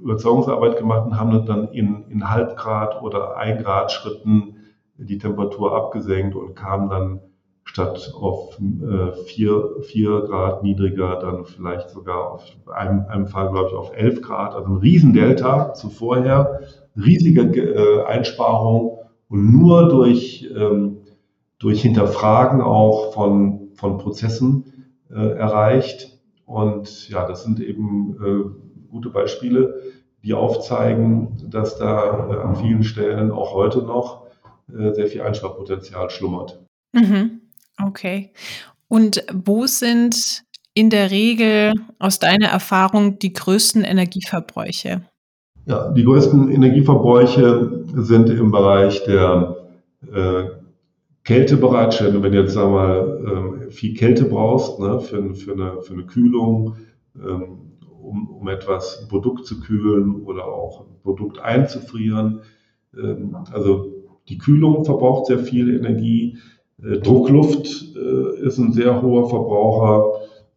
Überzeugungsarbeit 0.05 0.77
gemacht 0.77 1.07
und 1.07 1.19
haben 1.19 1.47
dann 1.47 1.69
in, 1.69 2.05
in 2.11 2.31
Halbgrad 2.31 3.03
oder 3.03 3.37
ein 3.37 3.63
Grad 3.63 3.91
Schritten 3.91 4.57
die 4.97 5.19
Temperatur 5.19 5.75
abgesenkt 5.75 6.37
und 6.37 6.55
kamen 6.55 6.91
dann 6.91 7.21
statt 7.65 8.13
auf 8.15 8.59
äh, 8.61 9.13
vier, 9.25 9.77
vier 9.81 10.21
Grad 10.21 10.63
niedriger, 10.63 11.17
dann 11.17 11.47
vielleicht 11.47 11.91
sogar 11.91 12.33
auf 12.33 12.45
einem, 12.73 13.07
einem 13.09 13.27
Fall, 13.27 13.51
glaube 13.51 13.71
ich, 13.71 13.75
auf 13.75 13.97
elf 13.97 14.21
Grad. 14.21 14.55
Also 14.55 14.69
ein 14.69 14.77
Riesendelta 14.77 15.73
zu 15.73 15.89
vorher, 15.89 16.61
riesige 16.95 17.43
äh, 17.43 18.05
Einsparung 18.05 18.99
und 19.29 19.53
nur 19.53 19.89
durch, 19.89 20.49
ähm, 20.55 20.99
durch 21.59 21.81
Hinterfragen 21.81 22.61
auch 22.61 23.15
von, 23.15 23.71
von 23.75 23.97
Prozessen 23.97 24.93
äh, 25.11 25.15
erreicht. 25.15 26.19
Und 26.45 27.09
ja, 27.09 27.27
das 27.27 27.43
sind 27.43 27.59
eben 27.61 28.17
äh, 28.23 28.91
gute 28.91 29.09
Beispiele, 29.09 29.81
die 30.25 30.35
aufzeigen, 30.35 31.37
dass 31.51 31.79
da 31.79 32.29
äh, 32.31 32.37
an 32.43 32.57
vielen 32.57 32.83
Stellen 32.83 33.31
auch 33.31 33.53
heute 33.55 33.83
noch 33.83 34.23
äh, 34.69 34.93
sehr 34.93 35.07
viel 35.07 35.23
Einsparpotenzial 35.23 36.11
schlummert. 36.11 36.61
Mhm. 36.93 37.43
Okay. 37.83 38.33
Und 38.89 39.25
wo 39.33 39.67
sind 39.67 40.45
in 40.73 40.91
der 40.91 41.11
Regel 41.11 41.75
aus 41.99 42.19
deiner 42.19 42.49
Erfahrung 42.49 43.19
die 43.19 43.33
größten 43.33 43.85
Energieverbräuche? 43.85 45.03
Ja, 45.67 45.91
die 45.93 46.05
größten 46.05 46.51
Energieverbräuche 46.51 47.85
sind 47.95 48.29
im 48.31 48.51
Bereich 48.51 49.05
der 49.05 49.57
äh, 50.13 50.45
Kältebereitstellung. 51.25 52.23
Wenn 52.23 52.33
du 52.33 52.43
jetzt 52.43 52.55
sag 52.55 52.71
mal 52.71 53.67
äh, 53.67 53.71
viel 53.71 53.95
Kälte 53.95 54.25
brauchst 54.25 54.79
ne, 54.79 55.01
für, 55.01 55.35
für, 55.35 55.53
eine, 55.53 55.83
für 55.83 55.95
eine 55.95 56.05
Kühlung, 56.05 56.77
ähm, 57.17 57.64
um, 58.05 58.29
um 58.29 58.49
etwas 58.49 59.07
Produkt 59.09 59.47
zu 59.47 59.61
kühlen 59.61 60.23
oder 60.25 60.47
auch 60.47 60.85
Produkt 61.03 61.39
einzufrieren. 61.39 62.43
Ähm, 62.97 63.37
also 63.53 63.93
die 64.29 64.39
Kühlung 64.39 64.85
verbraucht 64.85 65.27
sehr 65.27 65.39
viel 65.39 65.77
Energie. 65.77 66.39
Äh, 66.83 66.99
Druckluft 66.99 67.97
äh, 67.97 68.47
ist 68.47 68.59
ein 68.59 68.73
sehr 68.73 69.03
hoher 69.03 69.29
Verbraucher. 69.29 70.13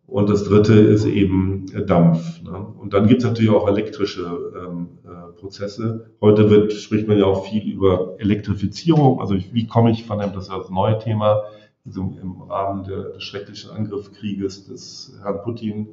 Und 0.07 0.29
das 0.29 0.45
dritte 0.45 0.73
ist 0.73 1.05
eben 1.05 1.65
Dampf. 1.85 2.41
Ne? 2.41 2.65
Und 2.79 2.93
dann 2.93 3.07
gibt 3.07 3.21
es 3.21 3.27
natürlich 3.27 3.51
auch 3.51 3.67
elektrische 3.67 4.53
ähm, 4.55 4.99
äh, 5.03 5.33
Prozesse. 5.37 6.11
Heute 6.21 6.49
wird, 6.49 6.71
spricht 6.71 7.09
man 7.09 7.17
ja 7.17 7.25
auch 7.25 7.45
viel 7.45 7.69
über 7.69 8.15
Elektrifizierung. 8.17 9.19
Also 9.19 9.35
wie 9.35 9.67
komme 9.67 9.91
ich 9.91 10.05
von 10.05 10.19
dem, 10.19 10.31
das 10.31 10.45
ist 10.45 10.53
das 10.53 10.69
neue 10.69 10.97
Thema, 10.99 11.43
also 11.85 12.15
im 12.21 12.41
Rahmen 12.41 12.85
der, 12.85 13.09
des 13.09 13.23
schrecklichen 13.23 13.71
Angriffskrieges 13.71 14.67
des 14.67 15.19
Herrn 15.21 15.41
Putin 15.43 15.89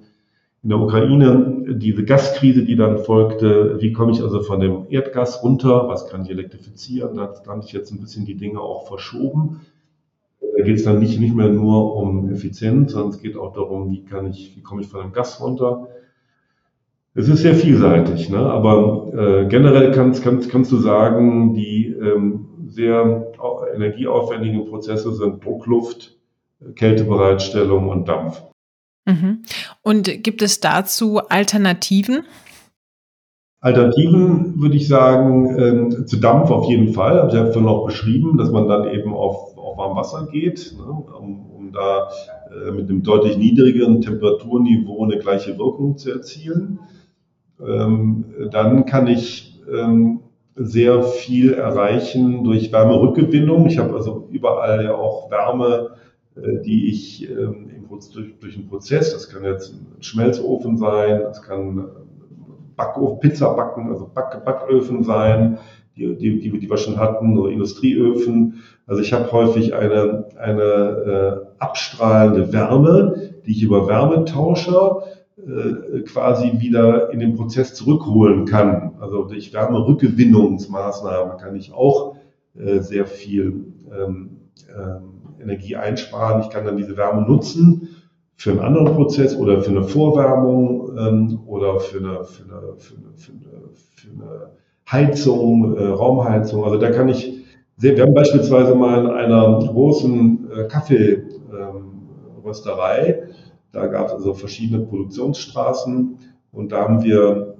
in 0.64 0.70
der 0.70 0.80
Ukraine, 0.80 1.76
diese 1.76 2.04
Gaskrise, 2.04 2.64
die 2.64 2.74
dann 2.74 2.96
folgte, 2.96 3.76
wie 3.80 3.92
komme 3.92 4.12
ich 4.12 4.22
also 4.22 4.40
von 4.40 4.60
dem 4.60 4.86
Erdgas 4.88 5.44
runter, 5.44 5.88
was 5.88 6.08
kann 6.08 6.22
ich 6.22 6.30
elektrifizieren, 6.30 7.16
da 7.16 7.34
haben 7.46 7.60
sich 7.60 7.72
jetzt 7.72 7.92
ein 7.92 8.00
bisschen 8.00 8.24
die 8.24 8.34
Dinge 8.34 8.60
auch 8.60 8.88
verschoben. 8.88 9.60
Da 10.40 10.64
geht 10.64 10.76
es 10.76 10.84
dann 10.84 11.00
nicht, 11.00 11.20
nicht 11.20 11.34
mehr 11.34 11.50
nur 11.50 11.96
um 11.96 12.30
Effizienz, 12.30 12.92
sondern 12.92 13.10
es 13.10 13.20
geht 13.20 13.36
auch 13.36 13.52
darum, 13.52 13.90
wie 13.90 14.04
kann 14.04 14.26
ich, 14.26 14.56
wie 14.56 14.62
komme 14.62 14.80
ich 14.80 14.88
von 14.88 15.02
dem 15.02 15.12
Gas 15.12 15.38
runter. 15.38 15.88
Es 17.14 17.28
ist 17.28 17.42
sehr 17.42 17.54
vielseitig, 17.54 18.30
ne? 18.30 18.38
aber 18.38 19.12
äh, 19.14 19.46
generell 19.46 19.92
kannst, 19.92 20.24
kannst, 20.24 20.48
kannst 20.48 20.72
du 20.72 20.78
sagen, 20.78 21.52
die 21.52 21.88
ähm, 21.88 22.46
sehr 22.68 23.32
energieaufwendigen 23.74 24.64
Prozesse 24.64 25.12
sind 25.12 25.44
Druckluft, 25.44 26.16
Kältebereitstellung 26.74 27.90
und 27.90 28.08
Dampf. 28.08 28.42
Mhm. 29.06 29.42
Und 29.82 30.22
gibt 30.22 30.42
es 30.42 30.60
dazu 30.60 31.20
Alternativen? 31.28 32.24
Alternativen 33.60 34.60
würde 34.60 34.76
ich 34.76 34.88
sagen, 34.88 35.90
äh, 35.90 36.04
zu 36.04 36.18
Dampf 36.18 36.50
auf 36.50 36.68
jeden 36.68 36.92
Fall. 36.92 37.18
Habe 37.18 37.28
ich 37.28 37.34
ja 37.34 37.46
vorhin 37.46 37.64
noch 37.64 37.86
beschrieben, 37.86 38.36
dass 38.36 38.50
man 38.50 38.68
dann 38.68 38.88
eben 38.88 39.14
auf, 39.14 39.56
auf 39.56 39.78
warm 39.78 39.96
Wasser 39.96 40.28
geht, 40.30 40.74
ne, 40.76 40.84
um, 40.84 41.50
um, 41.50 41.72
da 41.72 42.08
äh, 42.50 42.70
mit 42.70 42.88
einem 42.88 43.02
deutlich 43.02 43.36
niedrigeren 43.36 44.00
Temperaturniveau 44.00 45.04
eine 45.04 45.18
gleiche 45.18 45.58
Wirkung 45.58 45.96
zu 45.96 46.10
erzielen. 46.10 46.78
Ähm, 47.58 48.26
dann 48.50 48.84
kann 48.84 49.06
ich 49.06 49.60
ähm, 49.72 50.20
sehr 50.56 51.02
viel 51.02 51.54
erreichen 51.54 52.44
durch 52.44 52.70
Wärmerückgewinnung. 52.70 53.66
Ich 53.66 53.78
habe 53.78 53.94
also 53.94 54.28
überall 54.30 54.84
ja 54.84 54.94
auch 54.94 55.30
Wärme, 55.30 55.90
äh, 56.36 56.62
die 56.62 56.90
ich 56.90 57.28
ähm, 57.30 57.63
durch, 58.00 58.38
durch 58.40 58.56
einen 58.56 58.68
Prozess, 58.68 59.12
das 59.12 59.28
kann 59.28 59.44
jetzt 59.44 59.72
ein 59.72 60.02
Schmelzofen 60.02 60.76
sein, 60.76 61.20
das 61.22 61.42
kann 61.42 61.88
Backofen, 62.76 63.20
Pizza 63.20 63.54
backen, 63.54 63.88
also 63.90 64.10
Back, 64.12 64.44
Backöfen 64.44 65.02
sein, 65.04 65.58
die, 65.96 66.16
die, 66.16 66.40
die, 66.40 66.58
die 66.58 66.70
wir 66.70 66.76
schon 66.76 66.98
hatten, 66.98 67.38
oder 67.38 67.50
Industrieöfen. 67.50 68.62
Also 68.86 69.00
ich 69.00 69.12
habe 69.12 69.30
häufig 69.32 69.74
eine, 69.74 70.26
eine 70.36 70.62
äh, 70.62 71.46
abstrahlende 71.58 72.52
Wärme, 72.52 73.34
die 73.46 73.52
ich 73.52 73.62
über 73.62 73.86
Wärmetauscher 73.86 75.04
äh, 75.36 76.00
quasi 76.00 76.58
wieder 76.58 77.10
in 77.10 77.20
den 77.20 77.34
Prozess 77.36 77.74
zurückholen 77.74 78.44
kann. 78.44 78.96
Also 79.00 79.24
durch 79.24 79.52
Wärmerückgewinnungsmaßnahmen 79.52 81.38
kann 81.38 81.54
ich 81.54 81.72
auch 81.72 82.16
äh, 82.58 82.80
sehr 82.80 83.06
viel 83.06 83.66
ähm, 83.92 84.40
ähm, 84.76 85.13
Energie 85.44 85.76
einsparen. 85.76 86.42
Ich 86.42 86.50
kann 86.50 86.64
dann 86.64 86.76
diese 86.76 86.96
Wärme 86.96 87.22
nutzen 87.22 87.88
für 88.36 88.50
einen 88.50 88.58
anderen 88.60 88.94
Prozess 88.94 89.36
oder 89.36 89.62
für 89.62 89.70
eine 89.70 89.84
Vorwärmung 89.84 90.98
ähm, 90.98 91.40
oder 91.46 91.78
für 91.80 91.98
eine, 91.98 92.24
für 92.24 92.44
eine, 92.44 92.76
für 92.78 92.96
eine, 92.96 93.12
für 93.14 93.32
eine, 93.32 93.68
für 93.94 94.10
eine 94.10 94.50
Heizung, 94.90 95.76
äh, 95.76 95.86
Raumheizung. 95.86 96.64
Also 96.64 96.78
da 96.78 96.90
kann 96.90 97.08
ich 97.08 97.44
sehr, 97.76 97.96
wir 97.96 98.04
haben 98.04 98.14
beispielsweise 98.14 98.74
mal 98.74 99.04
in 99.04 99.10
einer 99.10 99.58
großen 99.58 100.50
äh, 100.50 100.64
Kaffeerösterei, 100.68 103.08
ähm, 103.08 103.28
da 103.72 103.86
gab 103.86 104.06
es 104.06 104.12
also 104.12 104.34
verschiedene 104.34 104.84
Produktionsstraßen 104.84 106.18
und 106.52 106.70
da 106.70 106.82
haben 106.82 107.02
wir 107.02 107.56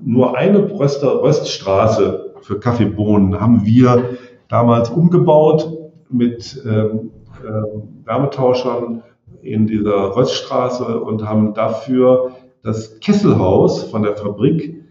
nur 0.00 0.34
eine 0.36 0.78
Röster, 0.78 1.22
Röststraße 1.22 2.34
für 2.40 2.58
Kaffeebohnen 2.58 3.38
haben 3.38 3.66
wir 3.66 4.16
damals 4.48 4.88
umgebaut 4.88 5.70
mit 6.08 6.64
ähm, 6.66 7.10
äh, 7.44 8.06
Wärmetauschern 8.06 9.02
in 9.42 9.66
dieser 9.66 10.16
Röststraße 10.16 11.00
und 11.00 11.26
haben 11.26 11.54
dafür 11.54 12.32
das 12.62 13.00
Kesselhaus 13.00 13.84
von 13.84 14.02
der 14.02 14.16
Fabrik 14.16 14.84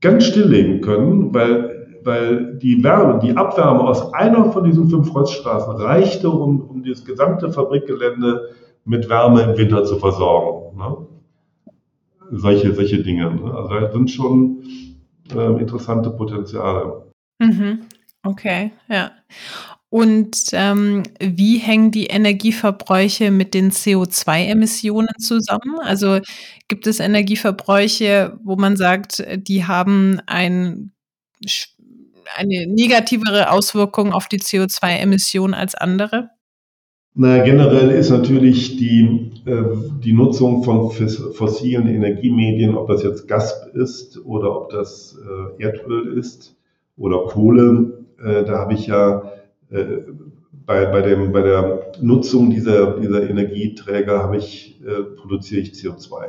ganz 0.00 0.24
stilllegen 0.24 0.80
können, 0.80 1.32
weil, 1.32 2.00
weil 2.04 2.58
die 2.58 2.82
Wärme, 2.82 3.18
die 3.20 3.36
Abwärme 3.36 3.80
aus 3.80 4.12
einer 4.12 4.52
von 4.52 4.64
diesen 4.64 4.88
fünf 4.88 5.14
Röststraßen 5.14 5.76
reichte, 5.76 6.30
um, 6.30 6.60
um 6.60 6.84
das 6.84 7.04
gesamte 7.04 7.50
Fabrikgelände 7.50 8.50
mit 8.84 9.08
Wärme 9.08 9.42
im 9.42 9.56
Winter 9.56 9.84
zu 9.84 9.98
versorgen. 9.98 10.76
Ne? 10.78 10.96
Solche, 12.32 12.74
solche 12.74 13.02
Dinge. 13.02 13.34
Ne? 13.34 13.54
Also 13.54 13.74
da 13.74 13.92
sind 13.92 14.10
schon 14.10 14.62
äh, 15.34 15.60
interessante 15.60 16.10
Potenziale. 16.10 17.04
Mhm. 17.38 17.80
Okay, 18.22 18.72
ja. 18.88 19.10
Und 19.96 20.48
ähm, 20.52 21.04
wie 21.20 21.56
hängen 21.56 21.90
die 21.90 22.08
Energieverbräuche 22.08 23.30
mit 23.30 23.54
den 23.54 23.70
CO2-Emissionen 23.70 25.08
zusammen? 25.18 25.78
Also 25.80 26.18
gibt 26.68 26.86
es 26.86 27.00
Energieverbräuche, 27.00 28.38
wo 28.44 28.56
man 28.56 28.76
sagt, 28.76 29.26
die 29.34 29.64
haben 29.64 30.20
ein, 30.26 30.92
eine 32.36 32.66
negativere 32.66 33.50
Auswirkung 33.50 34.12
auf 34.12 34.28
die 34.28 34.38
CO2-Emissionen 34.38 35.54
als 35.54 35.74
andere? 35.74 36.28
Na, 37.14 37.42
generell 37.42 37.90
ist 37.90 38.10
natürlich 38.10 38.76
die, 38.76 39.30
äh, 39.46 39.62
die 40.04 40.12
Nutzung 40.12 40.62
von 40.62 40.90
fossilen 40.90 41.88
Energiemedien, 41.88 42.74
ob 42.74 42.88
das 42.88 43.02
jetzt 43.02 43.28
Gas 43.28 43.66
ist 43.72 44.22
oder 44.26 44.60
ob 44.60 44.68
das 44.68 45.18
äh, 45.58 45.62
Erdöl 45.62 46.18
ist 46.18 46.54
oder 46.98 47.24
Kohle, 47.28 48.04
äh, 48.22 48.44
da 48.44 48.58
habe 48.58 48.74
ich 48.74 48.88
ja 48.88 49.32
bei, 49.70 50.86
bei, 50.86 51.00
dem, 51.02 51.32
bei 51.32 51.42
der 51.42 51.92
Nutzung 52.00 52.50
dieser, 52.50 52.98
dieser 52.98 53.28
Energieträger 53.28 54.22
habe 54.22 54.36
ich, 54.36 54.80
äh, 54.84 55.02
produziere 55.02 55.62
ich 55.62 55.72
CO2. 55.72 56.24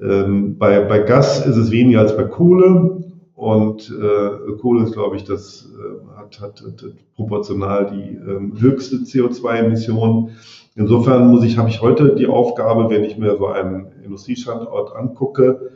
Ähm, 0.00 0.58
bei, 0.58 0.80
bei 0.80 1.00
Gas 1.00 1.46
ist 1.46 1.56
es 1.56 1.70
weniger 1.70 2.00
als 2.00 2.16
bei 2.16 2.24
Kohle 2.24 3.02
und 3.34 3.90
äh, 3.90 4.52
Kohle 4.60 4.84
ist, 4.84 4.92
glaube 4.92 5.16
ich, 5.16 5.24
das 5.24 5.68
äh, 5.74 6.18
hat, 6.18 6.40
hat, 6.40 6.62
hat, 6.62 6.84
proportional 7.14 7.90
die 7.90 8.16
äh, 8.16 8.60
höchste 8.60 8.96
CO2-Emission. 8.96 10.30
Insofern 10.74 11.28
muss 11.28 11.44
ich, 11.44 11.56
habe 11.56 11.70
ich 11.70 11.80
heute 11.80 12.14
die 12.14 12.26
Aufgabe, 12.26 12.90
wenn 12.90 13.04
ich 13.04 13.16
mir 13.16 13.36
so 13.38 13.46
einen 13.46 13.86
Industriestandort 14.04 14.94
angucke, 14.94 15.70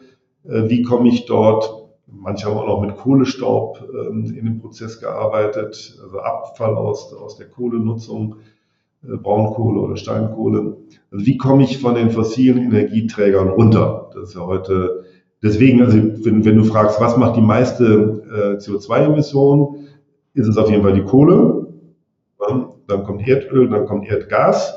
äh, 0.44 0.68
wie 0.68 0.82
komme 0.82 1.08
ich 1.08 1.24
dort 1.24 1.79
Manche 2.12 2.46
haben 2.46 2.56
auch 2.56 2.66
noch 2.66 2.80
mit 2.80 2.96
Kohlestaub 2.96 3.82
ähm, 3.92 4.24
in 4.26 4.44
dem 4.44 4.60
Prozess 4.60 5.00
gearbeitet, 5.00 5.98
also 6.02 6.18
Abfall 6.18 6.74
aus, 6.76 7.12
aus 7.14 7.36
der 7.36 7.48
Kohlenutzung, 7.48 8.36
äh, 9.02 9.16
Braunkohle 9.16 9.80
oder 9.80 9.96
Steinkohle. 9.96 10.76
Also 11.10 11.26
wie 11.26 11.36
komme 11.36 11.64
ich 11.64 11.78
von 11.78 11.94
den 11.94 12.10
fossilen 12.10 12.58
Energieträgern 12.58 13.48
runter? 13.48 14.10
Das 14.14 14.30
ist 14.30 14.34
ja 14.34 14.44
heute, 14.44 15.04
deswegen, 15.42 15.82
also 15.82 15.96
wenn, 15.96 16.44
wenn 16.44 16.56
du 16.56 16.64
fragst, 16.64 17.00
was 17.00 17.16
macht 17.16 17.36
die 17.36 17.42
meiste 17.42 18.22
äh, 18.30 18.56
CO2-Emission, 18.58 19.86
ist 20.34 20.48
es 20.48 20.56
auf 20.56 20.70
jeden 20.70 20.82
Fall 20.82 20.94
die 20.94 21.04
Kohle. 21.04 21.66
Dann 22.86 23.04
kommt 23.04 23.26
Erdöl, 23.26 23.68
dann 23.68 23.86
kommt 23.86 24.08
Erdgas. 24.08 24.74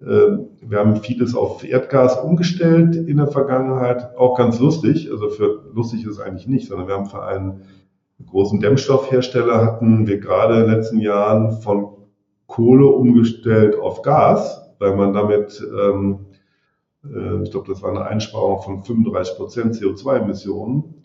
Ähm, 0.00 0.48
wir 0.60 0.78
haben 0.78 0.96
vieles 0.96 1.34
auf 1.34 1.64
Erdgas 1.64 2.16
umgestellt 2.18 2.96
in 2.96 3.16
der 3.16 3.28
Vergangenheit, 3.28 4.16
auch 4.16 4.36
ganz 4.36 4.58
lustig. 4.60 5.10
Also 5.10 5.28
für 5.30 5.64
lustig 5.72 6.04
ist 6.04 6.12
es 6.12 6.20
eigentlich 6.20 6.46
nicht, 6.46 6.68
sondern 6.68 6.88
wir 6.88 6.94
haben 6.94 7.06
für 7.06 7.22
einen 7.22 7.62
großen 8.24 8.60
Dämmstoffhersteller 8.60 9.64
hatten 9.64 10.06
wir 10.06 10.18
gerade 10.18 10.54
in 10.54 10.60
den 10.66 10.70
letzten 10.70 11.00
Jahren 11.00 11.60
von 11.60 11.88
Kohle 12.46 12.86
umgestellt 12.86 13.78
auf 13.78 14.02
Gas, 14.02 14.74
weil 14.78 14.96
man 14.96 15.12
damit 15.12 15.62
ähm, 15.62 16.26
äh, 17.14 17.42
ich 17.42 17.50
glaube, 17.50 17.68
das 17.68 17.82
war 17.82 17.90
eine 17.90 18.04
Einsparung 18.04 18.62
von 18.62 18.82
35 18.82 19.36
Prozent 19.36 19.74
CO2-Emissionen. 19.74 21.02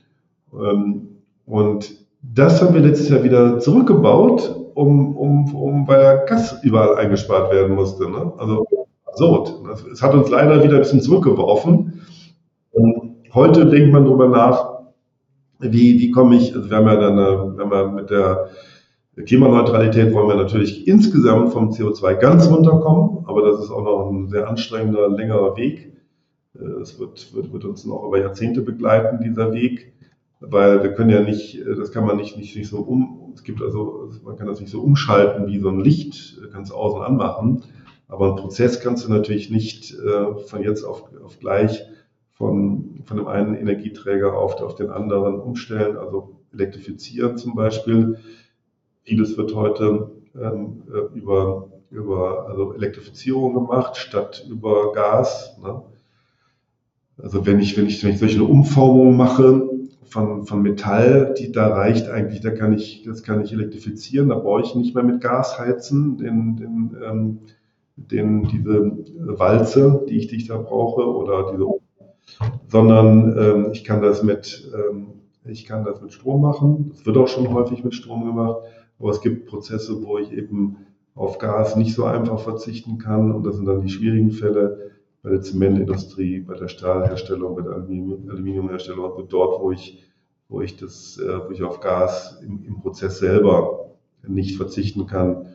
Ähm, 0.53 1.23
und 1.45 1.91
das 2.21 2.61
haben 2.61 2.73
wir 2.73 2.81
letztes 2.81 3.09
Jahr 3.09 3.23
wieder 3.23 3.59
zurückgebaut, 3.59 4.55
um, 4.75 5.17
um, 5.17 5.55
um 5.55 5.87
weil 5.87 6.25
Gas 6.27 6.63
überall 6.63 6.95
eingespart 6.95 7.51
werden 7.51 7.75
musste. 7.75 8.09
Ne? 8.09 8.31
Also 8.37 8.65
absurd. 9.11 9.53
Es 9.91 10.01
hat 10.01 10.13
uns 10.13 10.29
leider 10.29 10.63
wieder 10.63 10.75
ein 10.75 10.81
bisschen 10.81 11.01
zurückgeworfen. 11.01 12.01
Und 12.71 13.17
heute 13.33 13.65
denkt 13.65 13.91
man 13.91 14.05
darüber 14.05 14.27
nach, 14.27 14.71
wie, 15.59 15.99
wie 15.99 16.11
komme 16.11 16.37
ich, 16.37 16.55
also 16.55 16.69
wir 16.69 16.81
dann, 16.81 17.57
wenn 17.57 17.69
wir 17.69 17.91
mit 17.91 18.09
der 18.09 18.49
Klimaneutralität 19.25 20.13
wollen 20.13 20.29
wir 20.29 20.35
natürlich 20.35 20.87
insgesamt 20.87 21.51
vom 21.51 21.69
CO2 21.69 22.15
ganz 22.15 22.49
runterkommen, 22.49 23.25
aber 23.27 23.41
das 23.43 23.61
ist 23.61 23.69
auch 23.69 23.83
noch 23.83 24.09
ein 24.09 24.29
sehr 24.29 24.49
anstrengender, 24.49 25.09
längerer 25.09 25.55
Weg. 25.57 25.91
Es 26.81 26.99
wird, 26.99 27.33
wird, 27.33 27.53
wird 27.53 27.65
uns 27.65 27.85
noch 27.85 28.05
über 28.07 28.19
Jahrzehnte 28.19 28.61
begleiten, 28.61 29.23
dieser 29.23 29.53
Weg, 29.53 29.93
weil 30.39 30.81
wir 30.81 30.93
können 30.93 31.09
ja 31.09 31.21
nicht, 31.21 31.59
das 31.77 31.91
kann 31.91 32.05
man 32.05 32.17
nicht, 32.17 32.37
nicht, 32.37 32.55
nicht 32.55 32.69
so 32.69 32.79
um, 32.79 33.33
es 33.35 33.43
gibt 33.43 33.61
also, 33.61 34.09
man 34.23 34.37
kann 34.37 34.47
das 34.47 34.59
nicht 34.59 34.71
so 34.71 34.81
umschalten 34.81 35.47
wie 35.47 35.59
so 35.59 35.69
ein 35.69 35.81
Licht, 35.81 36.41
kannst 36.51 36.71
du 36.71 36.75
außen 36.75 37.01
anmachen, 37.01 37.63
aber 38.11 38.27
einen 38.27 38.35
Prozess 38.35 38.81
kannst 38.81 39.05
du 39.05 39.09
natürlich 39.09 39.49
nicht 39.49 39.93
äh, 39.93 40.35
von 40.35 40.61
jetzt 40.61 40.83
auf, 40.83 41.09
auf 41.23 41.39
gleich 41.39 41.81
von, 42.31 43.01
von 43.05 43.17
dem 43.17 43.27
einen 43.27 43.55
Energieträger 43.55 44.37
auf, 44.37 44.61
auf 44.61 44.75
den 44.75 44.89
anderen 44.89 45.39
umstellen, 45.39 45.95
also 45.95 46.41
elektrifizieren 46.53 47.37
zum 47.37 47.55
Beispiel. 47.55 48.17
Vieles 49.03 49.37
wird 49.37 49.55
heute 49.55 50.11
ähm, 50.35 50.83
äh, 50.93 51.17
über, 51.17 51.69
über 51.89 52.49
also 52.49 52.73
Elektrifizierung 52.73 53.53
gemacht, 53.53 53.95
statt 53.95 54.45
über 54.49 54.91
Gas. 54.91 55.57
Ne? 55.63 55.81
Also 57.17 57.45
wenn 57.45 57.61
ich, 57.61 57.77
wenn 57.77 57.87
ich, 57.87 58.03
wenn 58.03 58.11
ich 58.11 58.19
solche 58.19 58.43
Umformungen 58.43 59.15
mache 59.15 59.69
von, 60.03 60.45
von 60.45 60.61
Metall, 60.61 61.33
die 61.39 61.53
da 61.53 61.69
reicht 61.69 62.09
eigentlich, 62.09 62.41
da 62.41 62.51
kann 62.51 62.73
ich, 62.73 63.03
das 63.03 63.23
kann 63.23 63.41
ich 63.41 63.53
elektrifizieren, 63.53 64.27
da 64.27 64.35
brauche 64.35 64.63
ich 64.63 64.75
nicht 64.75 64.95
mehr 64.95 65.03
mit 65.05 65.21
Gas 65.21 65.57
heizen, 65.57 66.17
den, 66.17 66.57
den, 66.57 66.97
ähm, 67.01 67.39
den, 67.95 68.43
diese 68.43 69.39
Walze, 69.39 70.05
die 70.09 70.17
ich, 70.17 70.27
die 70.27 70.37
ich 70.37 70.47
da 70.47 70.57
brauche, 70.57 71.05
oder 71.05 71.51
diese 71.51 71.65
sondern 72.67 73.37
ähm, 73.37 73.71
ich 73.73 73.83
kann 73.83 74.01
das 74.01 74.23
mit 74.23 74.71
ähm, 74.73 75.07
ich 75.43 75.65
kann 75.65 75.83
das 75.83 76.01
mit 76.01 76.13
Strom 76.13 76.41
machen. 76.41 76.91
Es 76.93 77.05
wird 77.05 77.17
auch 77.17 77.27
schon 77.27 77.51
häufig 77.51 77.83
mit 77.83 77.95
Strom 77.95 78.25
gemacht, 78.25 78.61
aber 78.99 79.09
es 79.09 79.21
gibt 79.21 79.47
Prozesse, 79.47 80.01
wo 80.03 80.19
ich 80.19 80.31
eben 80.31 80.77
auf 81.15 81.39
Gas 81.39 81.75
nicht 81.75 81.95
so 81.95 82.05
einfach 82.05 82.39
verzichten 82.39 82.99
kann 82.99 83.31
und 83.31 83.43
das 83.43 83.55
sind 83.55 83.65
dann 83.65 83.81
die 83.81 83.89
schwierigen 83.89 84.31
Fälle 84.31 84.91
bei 85.23 85.31
der 85.31 85.41
Zementindustrie, 85.41 86.41
bei 86.41 86.55
der 86.55 86.67
Stahlherstellung, 86.67 87.55
bei 87.55 87.63
der 87.63 87.73
Aluminiumherstellung, 87.73 89.05
also 89.05 89.23
dort, 89.23 89.61
wo 89.61 89.71
ich 89.71 90.03
wo 90.51 90.61
ich 90.61 90.75
das, 90.75 91.17
äh, 91.17 91.39
wo 91.47 91.51
ich 91.51 91.63
auf 91.63 91.79
Gas 91.79 92.41
im, 92.45 92.63
im 92.65 92.81
Prozess 92.81 93.19
selber 93.19 93.95
nicht 94.27 94.57
verzichten 94.57 95.07
kann. 95.07 95.47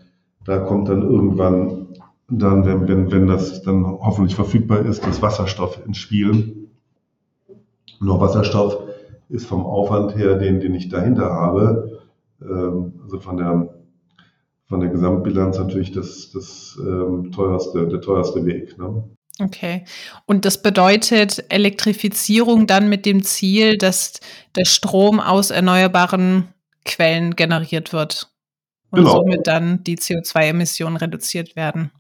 Da 0.45 0.59
kommt 0.59 0.88
dann 0.88 1.02
irgendwann 1.02 1.88
dann, 2.28 2.64
wenn, 2.64 2.88
wenn, 2.88 3.11
wenn 3.12 3.26
das 3.26 3.62
dann 3.62 3.85
hoffentlich 3.85 4.35
verfügbar 4.35 4.85
ist, 4.85 5.04
das 5.04 5.23
Wasserstoff 5.23 5.80
ins 5.87 5.99
Spiel. 5.99 6.68
Nur 8.00 8.21
Wasserstoff 8.21 8.78
ist 9.28 9.47
vom 9.47 9.64
Aufwand 9.64 10.16
her, 10.16 10.37
den, 10.37 10.61
den 10.61 10.75
ich 10.75 10.88
dahinter 10.88 11.30
habe, 11.30 12.00
ähm, 12.42 13.00
also 13.02 13.21
von 13.21 13.37
der, 13.37 13.75
von 14.69 14.80
der 14.80 14.91
Gesamtbilanz 14.91 15.58
natürlich 15.58 15.93
das, 15.93 16.30
das 16.32 16.78
ähm, 16.80 17.30
teuerste, 17.32 17.86
der 17.86 18.00
teuerste 18.00 18.45
Weg. 18.45 18.76
Ne? 18.78 19.04
Okay. 19.41 19.84
Und 20.26 20.45
das 20.45 20.62
bedeutet 20.62 21.45
Elektrifizierung 21.50 22.67
dann 22.67 22.89
mit 22.89 23.06
dem 23.06 23.23
Ziel, 23.23 23.76
dass 23.78 24.21
der 24.56 24.65
Strom 24.65 25.21
aus 25.21 25.50
erneuerbaren 25.50 26.49
Quellen 26.84 27.36
generiert 27.36 27.93
wird 27.93 28.30
und 28.91 29.00
genau. 29.00 29.17
somit 29.17 29.47
dann 29.47 29.84
die 29.84 29.99
CO2-Emissionen 29.99 30.97
reduziert 30.97 31.56
werden. 31.56 31.91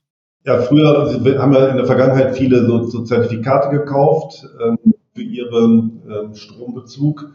Ja, 0.46 0.62
früher 0.62 1.12
haben 1.40 1.52
wir 1.52 1.70
in 1.70 1.76
der 1.76 1.86
Vergangenheit 1.86 2.36
viele 2.36 2.64
so, 2.66 2.84
so 2.84 3.02
Zertifikate 3.02 3.76
gekauft. 3.76 4.46
Ähm, 4.64 4.78
für 5.12 5.22
ihren 5.22 6.02
ähm, 6.08 6.34
Strombezug, 6.36 7.32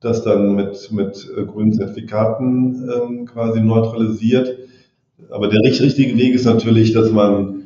das 0.00 0.22
dann 0.22 0.54
mit, 0.54 0.90
mit 0.90 1.30
äh, 1.36 1.44
grünen 1.44 1.74
Zertifikaten 1.74 2.88
ähm, 2.88 3.26
quasi 3.26 3.60
neutralisiert. 3.60 4.56
Aber 5.28 5.48
der 5.48 5.60
richtige 5.60 6.16
Weg 6.16 6.34
ist 6.34 6.46
natürlich, 6.46 6.94
dass 6.94 7.10
man 7.10 7.64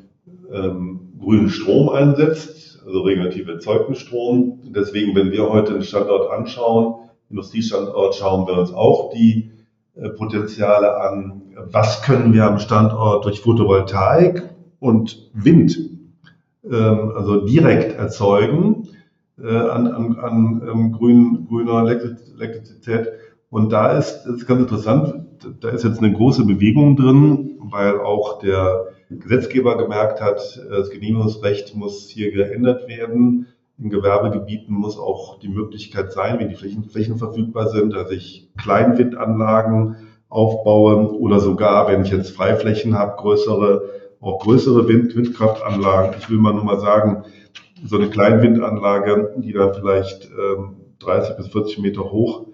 ähm, 0.53 1.13
grünen 1.21 1.49
Strom 1.49 1.91
einsetzt, 1.91 2.83
also 2.85 3.03
regenerativ 3.03 3.47
erzeugten 3.47 3.95
Strom. 3.95 4.63
Deswegen, 4.75 5.15
wenn 5.15 5.31
wir 5.31 5.49
heute 5.49 5.75
den 5.75 5.83
Standort 5.83 6.33
anschauen, 6.33 7.09
Industriestandort, 7.31 8.17
schauen 8.17 8.49
wir 8.49 8.59
uns 8.59 8.73
auch 8.73 9.13
die 9.13 9.53
äh, 9.95 10.09
Potenziale 10.09 10.97
an. 10.97 11.43
Was 11.71 12.03
können 12.03 12.33
wir 12.33 12.47
am 12.47 12.59
Standort 12.59 13.25
durch 13.27 13.41
Photovoltaik 13.41 14.58
und 14.81 15.31
Wind, 15.35 15.79
ähm, 16.64 17.12
also 17.14 17.47
direkt 17.47 17.99
erzeugen? 17.99 18.88
äh, 19.43 19.49
an, 19.49 19.87
an, 19.87 20.19
an 20.19 20.62
ähm, 20.71 20.93
grün, 20.93 21.47
grüner 21.49 21.81
Elektrizität. 21.81 23.09
Und 23.51 23.73
da 23.73 23.97
ist, 23.97 24.25
das 24.25 24.37
ist 24.37 24.47
ganz 24.47 24.62
interessant, 24.62 25.27
da 25.61 25.71
ist 25.71 25.85
jetzt 25.85 26.01
eine 26.01 26.12
große 26.12 26.45
Bewegung 26.45 26.97
drin, 26.97 27.57
weil 27.61 27.99
auch 28.01 28.41
der 28.41 28.88
Gesetzgeber 29.11 29.79
gemerkt 29.79 30.21
hat, 30.21 30.61
das 30.71 30.91
Genehmigungsrecht 30.91 31.75
muss 31.75 32.09
hier 32.09 32.31
geändert 32.31 32.88
werden. 32.88 33.47
In 33.79 33.91
Gewerbegebieten 33.91 34.75
muss 34.75 34.99
auch 34.99 35.38
die 35.38 35.49
Möglichkeit 35.49 36.12
sein, 36.12 36.38
wenn 36.38 36.51
die 36.51 36.57
Flächen, 36.57 36.85
Flächen 36.85 37.17
verfügbar 37.17 37.69
sind, 37.69 37.95
dass 37.95 38.11
ich 38.11 38.51
Kleinwindanlagen 38.59 39.97
aufbaue 40.29 41.19
oder 41.19 41.41
sogar, 41.41 41.88
wenn 41.88 42.03
ich 42.03 42.11
jetzt 42.11 42.33
Freiflächen 42.33 42.99
habe, 42.99 43.17
größere, 43.17 43.88
auch 44.21 44.41
größere 44.41 44.89
Wind, 44.89 45.15
Windkraftanlagen. 45.17 46.17
Ich 46.19 46.29
will 46.31 46.39
mal 46.39 46.55
nur 46.55 46.65
mal 46.65 46.81
sagen, 46.81 47.25
so 47.85 47.97
eine 47.97 48.11
Kleinwindanlage, 48.11 49.35
die 49.39 49.53
dann 49.53 49.75
vielleicht 49.75 50.31
ähm, 50.31 50.77
30 51.01 51.37
bis 51.37 51.49
40 51.49 51.79
Meter 51.79 52.11
hoch 52.11 52.47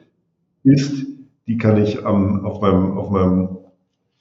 ist, 0.63 1.07
die 1.47 1.57
kann 1.57 1.83
ich 1.83 2.05
ähm, 2.05 2.45
auf 2.45 2.61
meinem, 2.61 2.99
auf 2.99 3.11
meinem 3.11 3.59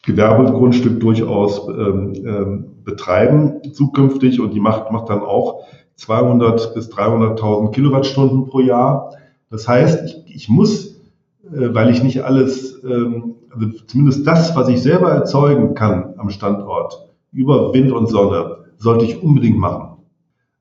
Gewerbegrundstück 0.04 1.00
durchaus 1.00 1.68
ähm, 1.68 2.14
ähm, 2.26 2.66
betreiben 2.84 3.62
zukünftig 3.74 4.42
und 4.42 4.54
die 4.54 4.60
macht, 4.60 4.92
macht 4.92 5.10
dann 5.10 5.22
auch 5.22 5.64
200 5.96 6.74
bis 6.74 6.90
300.000 6.90 7.72
Kilowattstunden 7.72 8.46
pro 8.46 8.60
Jahr. 8.60 9.12
Das 9.50 9.68
heißt, 9.68 10.04
ich, 10.06 10.36
ich 10.36 10.50
muss, 10.50 10.96
äh, 11.46 11.74
weil 11.74 11.90
ich 11.90 12.04
nicht 12.04 12.24
alles, 12.24 12.84
ähm, 12.84 13.36
also 13.50 13.70
zumindest 13.88 14.28
das, 14.28 14.56
was 14.56 14.68
ich 14.68 14.82
selber 14.82 15.12
erzeugen 15.12 15.76
kann 15.76 16.16
am 16.18 16.30
Standort 16.30 17.13
über 17.34 17.74
Wind 17.74 17.92
und 17.92 18.08
Sonne, 18.08 18.58
sollte 18.78 19.06
ich 19.06 19.22
unbedingt 19.22 19.58
machen. 19.58 19.98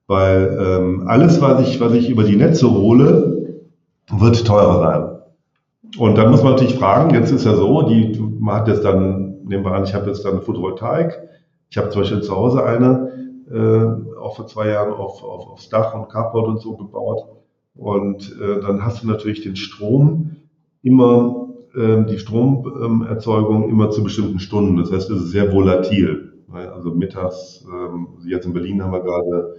Weil 0.06 0.58
ähm, 0.61 1.04
alles, 1.06 1.40
was 1.40 1.68
ich, 1.68 1.80
was 1.80 1.92
ich 1.94 2.11
über 2.11 2.24
die 2.24 2.37
Netze 2.37 2.70
hole, 2.70 3.61
wird 4.11 4.46
teurer 4.46 4.78
sein. 4.80 5.12
Und 5.98 6.16
dann 6.16 6.30
muss 6.30 6.42
man 6.42 6.52
natürlich 6.52 6.76
fragen, 6.76 7.14
jetzt 7.14 7.30
ist 7.30 7.44
ja 7.44 7.54
so, 7.54 7.82
die, 7.82 8.18
man 8.38 8.56
hat 8.56 8.68
jetzt 8.68 8.85
dann, 8.85 9.44
nehmen 9.44 9.64
wir 9.64 9.72
an, 9.72 9.85
ich 9.85 9.94
habe 9.94 10.06
jetzt 10.08 10.24
dann 10.24 10.32
eine 10.32 10.42
Photovoltaik. 10.42 11.18
Ich 11.70 11.76
habe 11.76 11.90
zum 11.90 12.02
Beispiel 12.02 12.22
zu 12.22 12.35
Hause 12.35 12.64
eine, 12.64 13.11
äh, 13.50 14.18
auch 14.18 14.37
vor 14.37 14.46
zwei 14.46 14.68
Jahren 14.68 14.92
auf, 14.92 15.22
auf, 15.22 15.46
aufs 15.48 15.68
Dach 15.68 15.94
und 15.94 16.08
Carport 16.08 16.48
und 16.48 16.61
so 16.61 16.76
gebaut. 16.76 17.24
Und 17.74 18.37
äh, 18.40 18.61
dann 18.61 18.85
hast 18.85 19.02
du 19.02 19.06
natürlich 19.06 19.42
den 19.42 19.56
Strom 19.56 20.37
immer, 20.82 21.48
äh, 21.74 22.04
die 22.04 22.18
Stromerzeugung 22.18 23.68
immer 23.68 23.90
zu 23.90 24.02
bestimmten 24.02 24.38
Stunden. 24.38 24.76
Das 24.78 24.92
heißt, 24.92 25.11
es 25.11 25.22
ist 25.22 25.30
sehr 25.30 25.52
volatil. 25.52 26.32
Also 26.54 26.90
mittags, 26.90 27.64
äh, 27.64 28.28
jetzt 28.28 28.46
in 28.46 28.52
Berlin 28.52 28.82
haben 28.82 28.92
wir 28.92 29.00
gerade 29.00 29.56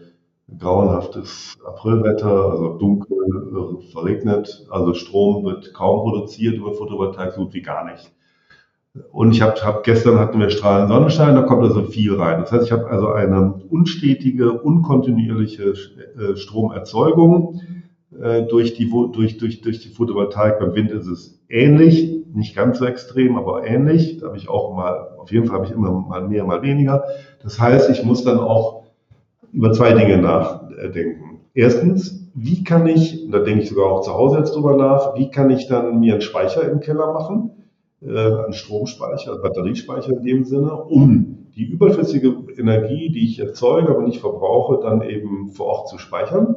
grauenhaftes 0.60 1.56
Aprilwetter, 1.66 2.52
also 2.52 2.78
dunkel, 2.78 3.18
verregnet. 3.92 4.66
Also 4.70 4.94
Strom 4.94 5.44
wird 5.46 5.74
kaum 5.74 6.02
produziert 6.02 6.56
über 6.56 6.74
Photovoltaik, 6.74 7.34
so 7.34 7.46
gut 7.46 7.54
wie 7.54 7.62
gar 7.62 7.86
nicht. 7.86 8.12
Und 9.12 9.32
ich 9.32 9.42
habe 9.42 9.60
hab, 9.64 9.84
gestern 9.84 10.20
hatten 10.20 10.40
wir 10.40 10.52
strahlenden 10.52 10.90
Sonnenschein, 10.90 11.36
da 11.36 11.42
kommt 11.42 11.64
also 11.64 11.84
viel 11.84 12.14
rein. 12.16 12.42
Das 12.42 12.52
heißt, 12.52 12.66
ich 12.66 12.72
habe 12.72 12.88
also 12.88 13.08
eine 13.08 13.54
unstetige, 13.70 14.52
unkontinuierliche 14.54 15.74
äh, 15.74 16.36
Stromerzeugung 16.36 17.60
durch, 18.50 18.76
die, 18.76 18.90
durch, 18.90 19.38
durch, 19.38 19.62
durch 19.62 19.80
die 19.80 19.90
Photovoltaik. 19.90 20.60
Beim 20.60 20.76
Wind 20.76 20.92
ist 20.92 21.08
es 21.08 21.42
ähnlich, 21.50 22.26
nicht 22.34 22.56
ganz 22.56 22.80
so 22.80 22.86
extrem, 22.86 23.38
aber 23.38 23.66
ähnlich. 23.66 24.18
Da 24.18 24.28
habe 24.28 24.38
ich 24.38 24.50
auch 24.50 24.76
mal, 24.76 25.10
auf 25.18 25.32
jeden 25.32 25.48
Fall 25.48 25.58
habe 25.58 25.66
ich 25.66 25.72
immer 25.72 25.92
mal 25.92 26.28
mehr, 26.28 26.46
mal 26.46 26.62
weniger. 26.62 27.04
Das 27.42 27.60
heißt, 27.60 27.90
ich 27.90 28.04
muss 28.04 28.24
dann 28.24 28.40
auch 28.40 28.84
über 29.52 29.72
zwei 29.72 29.94
Dinge 29.94 30.18
nachdenken. 30.18 31.42
Erstens, 31.54 32.30
wie 32.34 32.64
kann 32.64 32.88
ich, 32.88 33.30
da 33.30 33.40
denke 33.40 33.64
ich 33.64 33.70
sogar 33.70 33.92
auch 33.92 34.02
zu 34.02 34.14
Hause 34.14 34.40
jetzt 34.40 34.56
drüber 34.56 34.76
nach, 34.76 35.16
wie 35.16 35.30
kann 35.30 35.52
ich 35.52 35.68
dann 35.68 36.00
mir 36.00 36.14
einen 36.14 36.22
Speicher 36.22 36.70
im 36.70 36.80
Keller 36.80 37.14
machen, 37.14 37.52
äh, 38.02 38.10
einen 38.10 38.54
Stromspeicher, 38.54 39.38
Batteriespeicher 39.38 40.14
in 40.14 40.24
dem 40.24 40.44
Sinne, 40.44 40.74
um 40.74 41.50
die 41.56 41.66
überflüssige 41.66 42.36
Energie, 42.58 43.12
die 43.12 43.26
ich 43.26 43.40
erzeuge, 43.40 43.90
aber 43.90 44.02
nicht 44.02 44.20
verbrauche, 44.20 44.80
dann 44.82 45.04
eben 45.04 45.52
vor 45.52 45.68
Ort 45.68 45.90
zu 45.90 46.00
speichern. 46.00 46.56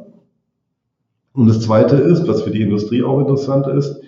Und 1.37 1.47
das 1.47 1.61
Zweite 1.61 1.97
ist, 1.97 2.27
was 2.27 2.41
für 2.41 2.49
die 2.49 2.63
Industrie 2.63 3.03
auch 3.03 3.19
interessant 3.19 3.67
ist, 3.67 4.01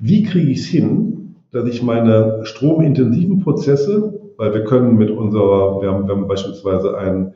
wie 0.00 0.24
kriege 0.24 0.50
ich 0.50 0.58
es 0.58 0.66
hin, 0.66 1.36
dass 1.52 1.68
ich 1.68 1.84
meine 1.84 2.40
stromintensiven 2.42 3.38
Prozesse, 3.38 4.32
weil 4.36 4.52
wir 4.52 4.64
können 4.64 4.96
mit 4.96 5.08
unserer, 5.08 5.80
wir 5.80 5.92
haben, 5.92 6.08
wir 6.08 6.16
haben 6.16 6.26
beispielsweise 6.26 6.98
ein, 6.98 7.34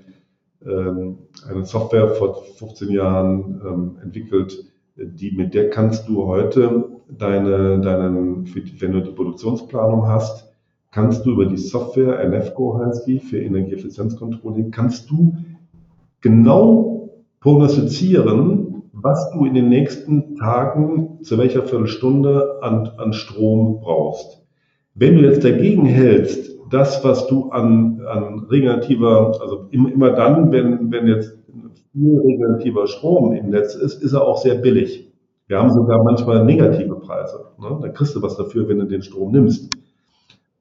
ähm, 0.67 1.19
eine 1.49 1.65
Software 1.65 2.09
vor 2.09 2.43
15 2.57 2.91
Jahren 2.91 3.61
ähm, 3.65 3.97
entwickelt, 4.03 4.65
die, 4.97 5.31
mit 5.31 5.55
der 5.55 5.71
kannst 5.71 6.09
du 6.09 6.27
heute 6.27 6.87
deine, 7.09 7.81
deinen, 7.81 8.53
wenn 8.81 8.93
du 8.93 9.03
die 9.03 9.13
Produktionsplanung 9.13 10.09
hast, 10.09 10.53
kannst 10.91 11.25
du 11.25 11.31
über 11.31 11.47
die 11.47 11.59
Software, 11.59 12.29
NFCO 12.29 12.81
heißt 12.85 13.07
die, 13.07 13.21
für 13.21 13.39
Energieeffizienzcontrolling, 13.39 14.73
kannst 14.73 15.09
du 15.09 15.37
genau 16.21 17.09
prognostizieren, 17.39 18.68
was 19.03 19.31
du 19.33 19.45
in 19.45 19.55
den 19.55 19.69
nächsten 19.69 20.37
Tagen 20.37 21.19
zu 21.23 21.39
welcher 21.39 21.63
Viertelstunde 21.63 22.59
an, 22.63 22.91
an 22.97 23.13
Strom 23.13 23.81
brauchst. 23.81 24.43
Wenn 24.95 25.17
du 25.17 25.23
jetzt 25.23 25.45
dagegen 25.45 25.87
hältst, 25.87 26.59
das, 26.71 27.05
was 27.05 27.29
du 27.29 27.51
an, 27.51 28.01
an 28.07 28.47
regenerativer, 28.51 29.39
also 29.41 29.69
immer 29.71 30.11
dann, 30.11 30.53
wenn, 30.53 30.91
wenn 30.91 31.07
jetzt 31.07 31.39
viel 31.93 32.19
regenerativer 32.19 32.87
Strom 32.87 33.33
im 33.33 33.51
Netz 33.51 33.75
ist, 33.75 34.03
ist 34.03 34.13
er 34.13 34.27
auch 34.27 34.39
sehr 34.39 34.57
billig. 34.57 35.13
Wir 35.47 35.59
haben 35.59 35.73
sogar 35.73 36.03
manchmal 36.03 36.45
negative 36.45 36.97
Preise. 36.97 37.47
Ne? 37.59 37.79
Da 37.81 37.89
kriegst 37.89 38.15
du 38.15 38.23
was 38.23 38.37
dafür, 38.37 38.69
wenn 38.69 38.81
du 38.81 38.87
den 38.87 39.03
Strom 39.03 39.33
nimmst. 39.33 39.73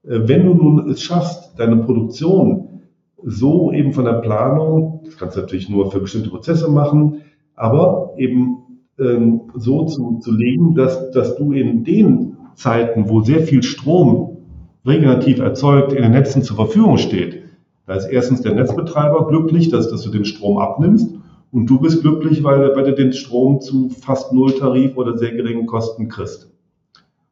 Äh, 0.03 0.19
wenn 0.27 0.45
du 0.45 0.53
nun 0.53 0.89
es 0.89 1.01
schaffst, 1.01 1.59
deine 1.59 1.77
Produktion 1.77 2.81
so 3.23 3.71
eben 3.71 3.93
von 3.93 4.05
der 4.05 4.21
Planung, 4.21 5.01
das 5.03 5.17
kannst 5.17 5.35
du 5.35 5.41
natürlich 5.41 5.69
nur 5.69 5.91
für 5.91 5.99
bestimmte 5.99 6.29
Prozesse 6.29 6.69
machen, 6.69 7.23
aber 7.57 8.13
eben 8.17 8.57
ähm, 8.99 9.41
so 9.55 9.85
zu, 9.85 10.19
zu 10.19 10.31
legen, 10.31 10.75
dass, 10.75 11.11
dass 11.11 11.35
du 11.35 11.51
in 11.51 11.83
den 11.83 12.37
Zeiten, 12.55 13.09
wo 13.09 13.21
sehr 13.21 13.41
viel 13.41 13.63
Strom 13.63 14.37
regenerativ 14.85 15.39
erzeugt 15.39 15.91
in 15.91 16.03
den 16.03 16.11
Netzen 16.11 16.43
zur 16.43 16.55
Verfügung 16.55 16.97
steht, 16.97 17.43
da 17.85 17.95
ist 17.95 18.05
erstens 18.05 18.41
der 18.41 18.53
Netzbetreiber 18.53 19.27
glücklich, 19.27 19.69
dass, 19.69 19.89
dass 19.89 20.01
du 20.01 20.09
den 20.09 20.25
Strom 20.25 20.57
abnimmst 20.57 21.15
und 21.51 21.67
du 21.67 21.79
bist 21.79 22.01
glücklich, 22.01 22.43
weil, 22.43 22.75
weil 22.75 22.83
du 22.83 22.93
den 22.93 23.13
Strom 23.13 23.59
zu 23.59 23.89
fast 23.89 24.33
null 24.33 24.53
Tarif 24.53 24.97
oder 24.97 25.17
sehr 25.17 25.33
geringen 25.33 25.65
Kosten 25.65 26.09
kriegst. 26.09 26.51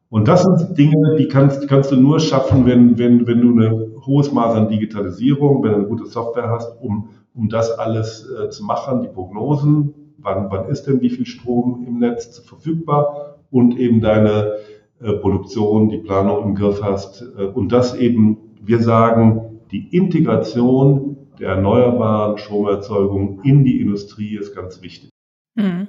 Und 0.09 0.27
das 0.27 0.43
sind 0.43 0.77
Dinge, 0.77 1.15
die 1.17 1.27
kannst, 1.27 1.67
kannst 1.67 1.91
du 1.91 1.97
nur 1.97 2.19
schaffen, 2.19 2.65
wenn, 2.65 2.97
wenn, 2.97 3.27
wenn 3.27 3.41
du 3.41 3.59
ein 3.59 4.05
hohes 4.05 4.31
Maß 4.31 4.55
an 4.55 4.69
Digitalisierung, 4.69 5.63
wenn 5.63 5.71
du 5.71 5.77
eine 5.77 5.87
gute 5.87 6.05
Software 6.05 6.49
hast, 6.49 6.81
um, 6.81 7.09
um 7.33 7.49
das 7.49 7.71
alles 7.71 8.29
äh, 8.29 8.49
zu 8.49 8.63
machen, 8.63 9.01
die 9.01 9.09
Prognosen, 9.09 9.93
wann, 10.17 10.49
wann 10.49 10.69
ist 10.69 10.83
denn 10.83 11.01
wie 11.01 11.09
viel 11.09 11.25
Strom 11.25 11.85
im 11.87 11.99
Netz 11.99 12.39
verfügbar 12.39 13.39
und 13.51 13.77
eben 13.77 14.01
deine 14.01 14.57
äh, 15.01 15.13
Produktion, 15.13 15.89
die 15.89 15.97
Planung 15.97 16.43
im 16.43 16.55
Griff 16.55 16.81
hast. 16.81 17.21
Äh, 17.37 17.45
und 17.45 17.71
das 17.71 17.95
eben, 17.95 18.37
wir 18.61 18.81
sagen, 18.81 19.61
die 19.71 19.95
Integration 19.95 21.17
der 21.39 21.49
erneuerbaren 21.49 22.37
Stromerzeugung 22.37 23.41
in 23.43 23.63
die 23.65 23.81
Industrie 23.81 24.37
ist 24.37 24.55
ganz 24.55 24.81
wichtig. 24.81 25.09
Hm. 25.57 25.87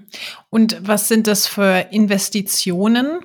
Und 0.51 0.79
was 0.87 1.09
sind 1.09 1.27
das 1.27 1.47
für 1.47 1.87
Investitionen 1.91 3.21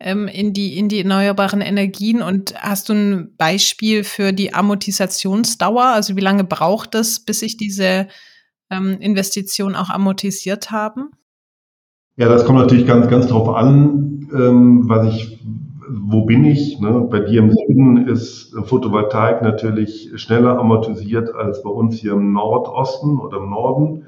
ähm, 0.00 0.28
in, 0.28 0.52
die, 0.52 0.78
in 0.78 0.88
die 0.88 1.00
erneuerbaren 1.00 1.60
Energien? 1.60 2.22
Und 2.22 2.54
hast 2.62 2.88
du 2.88 2.94
ein 2.94 3.36
Beispiel 3.36 4.04
für 4.04 4.32
die 4.32 4.54
Amortisationsdauer? 4.54 5.84
Also 5.84 6.16
wie 6.16 6.20
lange 6.20 6.44
braucht 6.44 6.94
es, 6.94 7.20
bis 7.20 7.40
sich 7.40 7.56
diese 7.56 8.08
ähm, 8.72 8.96
Investitionen 9.00 9.76
auch 9.76 9.90
amortisiert 9.90 10.70
haben? 10.70 11.10
Ja, 12.16 12.28
das 12.28 12.44
kommt 12.44 12.58
natürlich 12.58 12.86
ganz, 12.86 13.08
ganz 13.08 13.26
drauf 13.28 13.48
an, 13.48 14.28
ähm, 14.34 14.88
was 14.88 15.14
ich 15.14 15.38
wo 15.94 16.24
bin 16.24 16.44
ich? 16.44 16.80
Ne? 16.80 17.06
Bei 17.10 17.20
dir 17.20 17.40
im 17.40 17.50
Süden 17.50 18.08
ist 18.08 18.54
Photovoltaik 18.64 19.42
natürlich 19.42 20.10
schneller 20.16 20.58
amortisiert 20.58 21.34
als 21.34 21.62
bei 21.62 21.70
uns 21.70 21.96
hier 21.96 22.12
im 22.12 22.32
Nordosten 22.32 23.18
oder 23.18 23.38
im 23.38 23.50
Norden. 23.50 24.06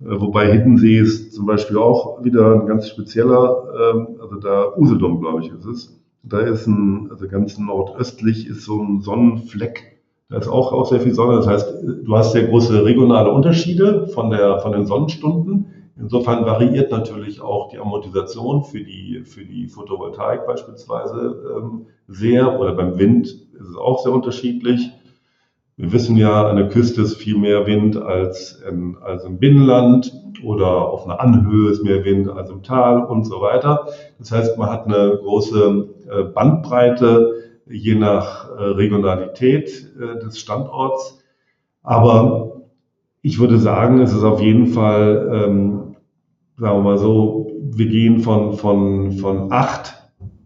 Äh, 0.00 0.20
wobei 0.20 0.52
Hiddensee 0.52 0.98
ist 0.98 1.32
zum 1.32 1.46
Beispiel 1.46 1.78
auch 1.78 2.22
wieder 2.24 2.54
ein 2.54 2.66
ganz 2.66 2.88
spezieller, 2.88 3.94
ähm, 3.94 4.18
also 4.20 4.36
da 4.36 4.76
Usedom, 4.76 5.20
glaube 5.20 5.42
ich, 5.42 5.52
ist 5.52 5.64
es. 5.64 6.00
Da 6.22 6.40
ist 6.40 6.66
ein, 6.66 7.08
also 7.10 7.28
ganz 7.28 7.58
nordöstlich 7.58 8.46
ist 8.46 8.62
so 8.64 8.82
ein 8.82 9.00
Sonnenfleck. 9.00 9.99
Da 10.30 10.38
ist 10.38 10.48
auch, 10.48 10.72
auch 10.72 10.86
sehr 10.86 11.00
viel 11.00 11.12
Sonne. 11.12 11.36
Das 11.36 11.48
heißt, 11.48 11.74
du 11.82 12.16
hast 12.16 12.32
sehr 12.32 12.46
große 12.46 12.84
regionale 12.84 13.30
Unterschiede 13.32 14.06
von 14.06 14.30
der, 14.30 14.60
von 14.60 14.72
den 14.72 14.86
Sonnenstunden. 14.86 15.92
Insofern 15.98 16.46
variiert 16.46 16.92
natürlich 16.92 17.40
auch 17.42 17.68
die 17.68 17.78
Amortisation 17.78 18.62
für 18.62 18.80
die, 18.80 19.22
für 19.24 19.44
die 19.44 19.66
Photovoltaik 19.66 20.46
beispielsweise 20.46 21.56
ähm, 21.56 21.86
sehr 22.06 22.58
oder 22.58 22.72
beim 22.74 22.96
Wind 22.98 23.26
ist 23.26 23.68
es 23.68 23.76
auch 23.76 24.02
sehr 24.02 24.12
unterschiedlich. 24.12 24.90
Wir 25.76 25.92
wissen 25.92 26.16
ja, 26.16 26.46
an 26.46 26.56
der 26.56 26.68
Küste 26.68 27.02
ist 27.02 27.16
viel 27.16 27.36
mehr 27.36 27.66
Wind 27.66 27.96
als, 27.96 28.62
in, 28.68 28.96
als 28.98 29.24
im 29.24 29.38
Binnenland 29.38 30.12
oder 30.44 30.88
auf 30.88 31.06
einer 31.06 31.20
Anhöhe 31.20 31.70
ist 31.70 31.82
mehr 31.82 32.04
Wind 32.04 32.28
als 32.30 32.50
im 32.50 32.62
Tal 32.62 33.04
und 33.04 33.24
so 33.24 33.40
weiter. 33.40 33.88
Das 34.18 34.30
heißt, 34.30 34.58
man 34.58 34.70
hat 34.70 34.86
eine 34.86 35.18
große 35.22 35.88
äh, 36.08 36.22
Bandbreite 36.22 37.49
je 37.70 37.94
nach 37.94 38.50
äh, 38.50 38.62
Regionalität 38.62 39.94
äh, 39.98 40.18
des 40.18 40.38
Standorts. 40.38 41.22
Aber 41.82 42.62
ich 43.22 43.38
würde 43.38 43.58
sagen, 43.58 44.00
es 44.00 44.12
ist 44.12 44.24
auf 44.24 44.40
jeden 44.40 44.66
Fall 44.66 45.30
ähm, 45.32 45.80
sagen 46.60 46.78
wir 46.78 46.82
mal 46.82 46.98
so, 46.98 47.50
wir 47.72 47.86
gehen 47.86 48.20
von, 48.20 48.52
von, 48.52 49.12
von 49.12 49.50
acht 49.50 49.94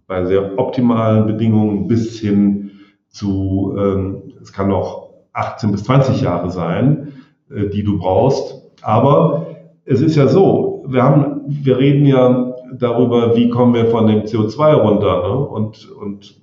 bei 0.06 0.24
sehr 0.24 0.58
optimalen 0.58 1.26
Bedingungen 1.26 1.88
bis 1.88 2.20
hin 2.20 2.70
zu, 3.08 3.74
ähm, 3.76 4.22
es 4.40 4.52
kann 4.52 4.72
auch 4.72 5.10
18 5.32 5.72
bis 5.72 5.84
20 5.84 6.20
Jahre 6.20 6.50
sein, 6.50 7.14
äh, 7.50 7.68
die 7.68 7.82
du 7.82 7.98
brauchst. 7.98 8.62
Aber 8.82 9.46
es 9.84 10.00
ist 10.00 10.14
ja 10.14 10.28
so, 10.28 10.84
wir 10.86 11.02
haben, 11.02 11.42
wir 11.46 11.78
reden 11.78 12.06
ja 12.06 12.54
darüber, 12.78 13.34
wie 13.34 13.48
kommen 13.48 13.74
wir 13.74 13.86
von 13.86 14.06
dem 14.06 14.22
CO2 14.22 14.74
runter, 14.74 15.22
ne? 15.22 15.34
und, 15.34 15.90
und 15.90 16.40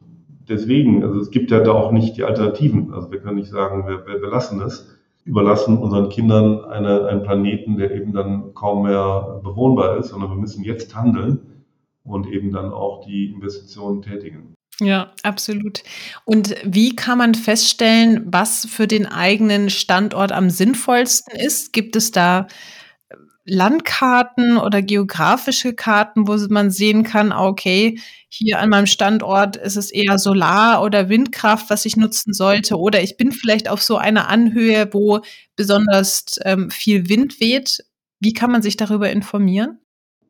deswegen, 0.47 1.03
also 1.03 1.19
es 1.19 1.31
gibt 1.31 1.51
ja 1.51 1.59
da 1.59 1.71
auch 1.71 1.91
nicht 1.91 2.17
die 2.17 2.23
Alternativen. 2.23 2.93
Also 2.93 3.11
wir 3.11 3.19
können 3.19 3.37
nicht 3.37 3.49
sagen, 3.49 3.87
wir, 3.87 4.05
wir, 4.05 4.21
wir 4.21 4.29
lassen 4.29 4.61
es 4.61 4.97
überlassen 5.23 5.77
unseren 5.77 6.09
Kindern 6.09 6.65
eine, 6.65 7.05
einen 7.05 7.23
Planeten, 7.23 7.77
der 7.77 7.91
eben 7.91 8.11
dann 8.13 8.53
kaum 8.53 8.83
mehr 8.83 9.39
bewohnbar 9.43 9.97
ist, 9.97 10.09
sondern 10.09 10.31
wir 10.31 10.37
müssen 10.37 10.63
jetzt 10.63 10.95
handeln 10.95 11.39
und 12.03 12.27
eben 12.27 12.51
dann 12.51 12.71
auch 12.71 13.05
die 13.05 13.31
Investitionen 13.31 14.01
tätigen. 14.01 14.55
Ja, 14.79 15.11
absolut. 15.21 15.83
Und 16.25 16.55
wie 16.63 16.95
kann 16.95 17.19
man 17.19 17.35
feststellen, 17.35 18.23
was 18.25 18.65
für 18.65 18.87
den 18.87 19.05
eigenen 19.05 19.69
Standort 19.69 20.31
am 20.31 20.49
sinnvollsten 20.49 21.39
ist? 21.39 21.71
Gibt 21.71 21.95
es 21.95 22.11
da 22.11 22.47
Landkarten 23.45 24.57
oder 24.57 24.81
geografische 24.81 25.73
Karten, 25.73 26.27
wo 26.27 26.35
man 26.49 26.69
sehen 26.69 27.03
kann, 27.03 27.31
ah, 27.31 27.47
okay, 27.47 27.99
hier 28.29 28.59
an 28.59 28.69
meinem 28.69 28.85
Standort 28.85 29.57
ist 29.57 29.77
es 29.77 29.91
eher 29.91 30.17
Solar- 30.19 30.83
oder 30.83 31.09
Windkraft, 31.09 31.69
was 31.69 31.85
ich 31.85 31.97
nutzen 31.97 32.33
sollte, 32.33 32.77
oder 32.77 33.01
ich 33.01 33.17
bin 33.17 33.31
vielleicht 33.31 33.69
auf 33.69 33.81
so 33.81 33.97
einer 33.97 34.29
Anhöhe, 34.29 34.89
wo 34.91 35.21
besonders 35.55 36.39
ähm, 36.43 36.69
viel 36.69 37.09
Wind 37.09 37.39
weht. 37.39 37.83
Wie 38.19 38.33
kann 38.33 38.51
man 38.51 38.61
sich 38.61 38.77
darüber 38.77 39.09
informieren? 39.09 39.79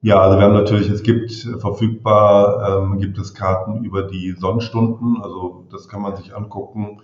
Ja, 0.04 0.20
also 0.20 0.40
wir 0.40 0.46
haben 0.46 0.54
natürlich, 0.54 0.90
es 0.90 1.04
gibt 1.04 1.32
verfügbar, 1.60 2.86
ähm, 2.92 3.00
gibt 3.00 3.20
es 3.20 3.36
Karten 3.36 3.84
über 3.84 4.04
die 4.04 4.32
Sonnenstunden, 4.32 5.22
also 5.22 5.68
das 5.70 5.88
kann 5.88 6.02
man 6.02 6.16
sich 6.16 6.34
angucken, 6.36 7.02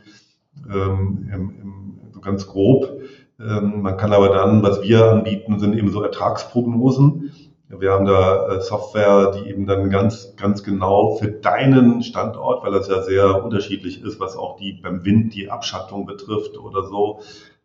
ähm, 0.68 1.30
im, 1.32 1.60
im, 1.62 2.22
ganz 2.22 2.48
grob. 2.48 3.02
Ähm, 3.40 3.82
man 3.82 3.98
kann 3.98 4.14
aber 4.14 4.30
dann, 4.30 4.64
was 4.64 4.82
wir 4.82 5.12
anbieten, 5.12 5.60
sind 5.60 5.78
eben 5.78 5.92
so 5.92 6.02
Ertragsprognosen. 6.02 7.32
Wir 7.70 7.92
haben 7.92 8.06
da 8.06 8.48
äh, 8.48 8.62
Software, 8.62 9.32
die 9.32 9.50
eben 9.50 9.66
dann 9.66 9.90
ganz, 9.90 10.36
ganz 10.38 10.64
genau 10.64 11.16
für 11.16 11.28
deinen 11.28 12.02
Standort, 12.02 12.64
weil 12.64 12.72
das 12.72 12.88
ja 12.88 13.02
sehr 13.02 13.44
unterschiedlich 13.44 14.02
ist, 14.02 14.20
was 14.20 14.38
auch 14.38 14.56
die 14.58 14.80
beim 14.82 15.04
Wind 15.04 15.36
die 15.36 15.52
Abschattung 15.52 16.06
betrifft 16.06 16.58
oder 16.58 16.84
so, 16.84 17.20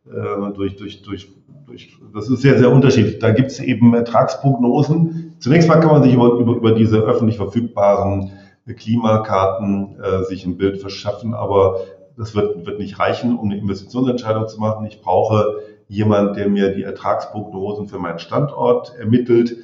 äh, 0.06 0.52
durch, 0.54 0.76
durch, 0.76 1.02
durch, 1.02 1.28
durch, 1.66 1.96
das 2.12 2.28
ist 2.28 2.42
sehr, 2.42 2.58
sehr 2.58 2.70
unterschiedlich. 2.70 3.20
Da 3.20 3.30
gibt 3.30 3.52
es 3.52 3.60
eben 3.60 3.94
Ertragsprognosen. 3.94 5.36
Zunächst 5.38 5.68
mal 5.68 5.80
kann 5.80 5.92
man 5.92 6.02
sich 6.02 6.14
über, 6.14 6.32
über, 6.32 6.56
über 6.56 6.72
diese 6.72 6.98
öffentlich 6.98 7.36
verfügbaren 7.36 8.32
Klimakarten 8.76 9.96
äh, 10.02 10.24
sich 10.24 10.44
ein 10.44 10.56
Bild 10.56 10.80
verschaffen, 10.80 11.34
aber 11.34 11.80
das 12.16 12.34
wird, 12.34 12.66
wird 12.66 12.78
nicht 12.78 12.98
reichen, 12.98 13.38
um 13.38 13.50
eine 13.50 13.58
Investitionsentscheidung 13.58 14.48
zu 14.48 14.60
machen. 14.60 14.86
Ich 14.86 15.00
brauche 15.00 15.60
jemand, 15.88 16.36
der 16.36 16.48
mir 16.48 16.74
die 16.74 16.82
Ertragsprognosen 16.82 17.88
für 17.88 17.98
meinen 17.98 18.18
Standort 18.18 18.94
ermittelt. 18.96 19.56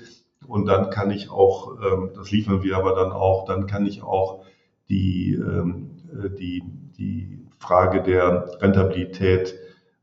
Und 0.46 0.66
dann 0.66 0.90
kann 0.90 1.10
ich 1.10 1.30
auch, 1.30 1.76
ähm, 1.80 2.10
das 2.14 2.30
liefern 2.30 2.62
wir 2.62 2.76
aber 2.76 2.94
dann 2.94 3.12
auch, 3.12 3.44
dann 3.44 3.66
kann 3.66 3.86
ich 3.86 4.02
auch 4.02 4.44
die, 4.88 5.34
ähm, 5.34 5.90
äh, 6.12 6.30
die, 6.30 6.62
die 6.98 7.46
Frage 7.58 8.02
der 8.02 8.50
Rentabilität, 8.60 9.54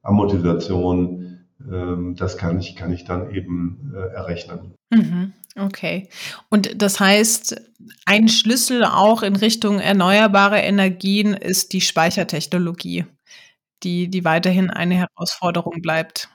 Amortisation, 0.01 1.39
ähm, 1.71 2.15
das 2.15 2.37
kann 2.37 2.59
ich, 2.59 2.75
kann 2.75 2.93
ich 2.93 3.05
dann 3.05 3.31
eben 3.31 3.93
äh, 3.95 4.13
errechnen. 4.13 4.75
Mhm. 4.91 5.33
Okay. 5.57 6.09
Und 6.49 6.81
das 6.81 6.99
heißt, 6.99 7.55
ein 8.05 8.27
Schlüssel 8.27 8.83
auch 8.83 9.23
in 9.23 9.35
Richtung 9.35 9.79
erneuerbare 9.79 10.59
Energien 10.59 11.33
ist 11.33 11.71
die 11.71 11.81
Speichertechnologie, 11.81 13.05
die, 13.83 14.09
die 14.09 14.25
weiterhin 14.25 14.69
eine 14.69 14.95
Herausforderung 14.95 15.81
bleibt. 15.81 16.29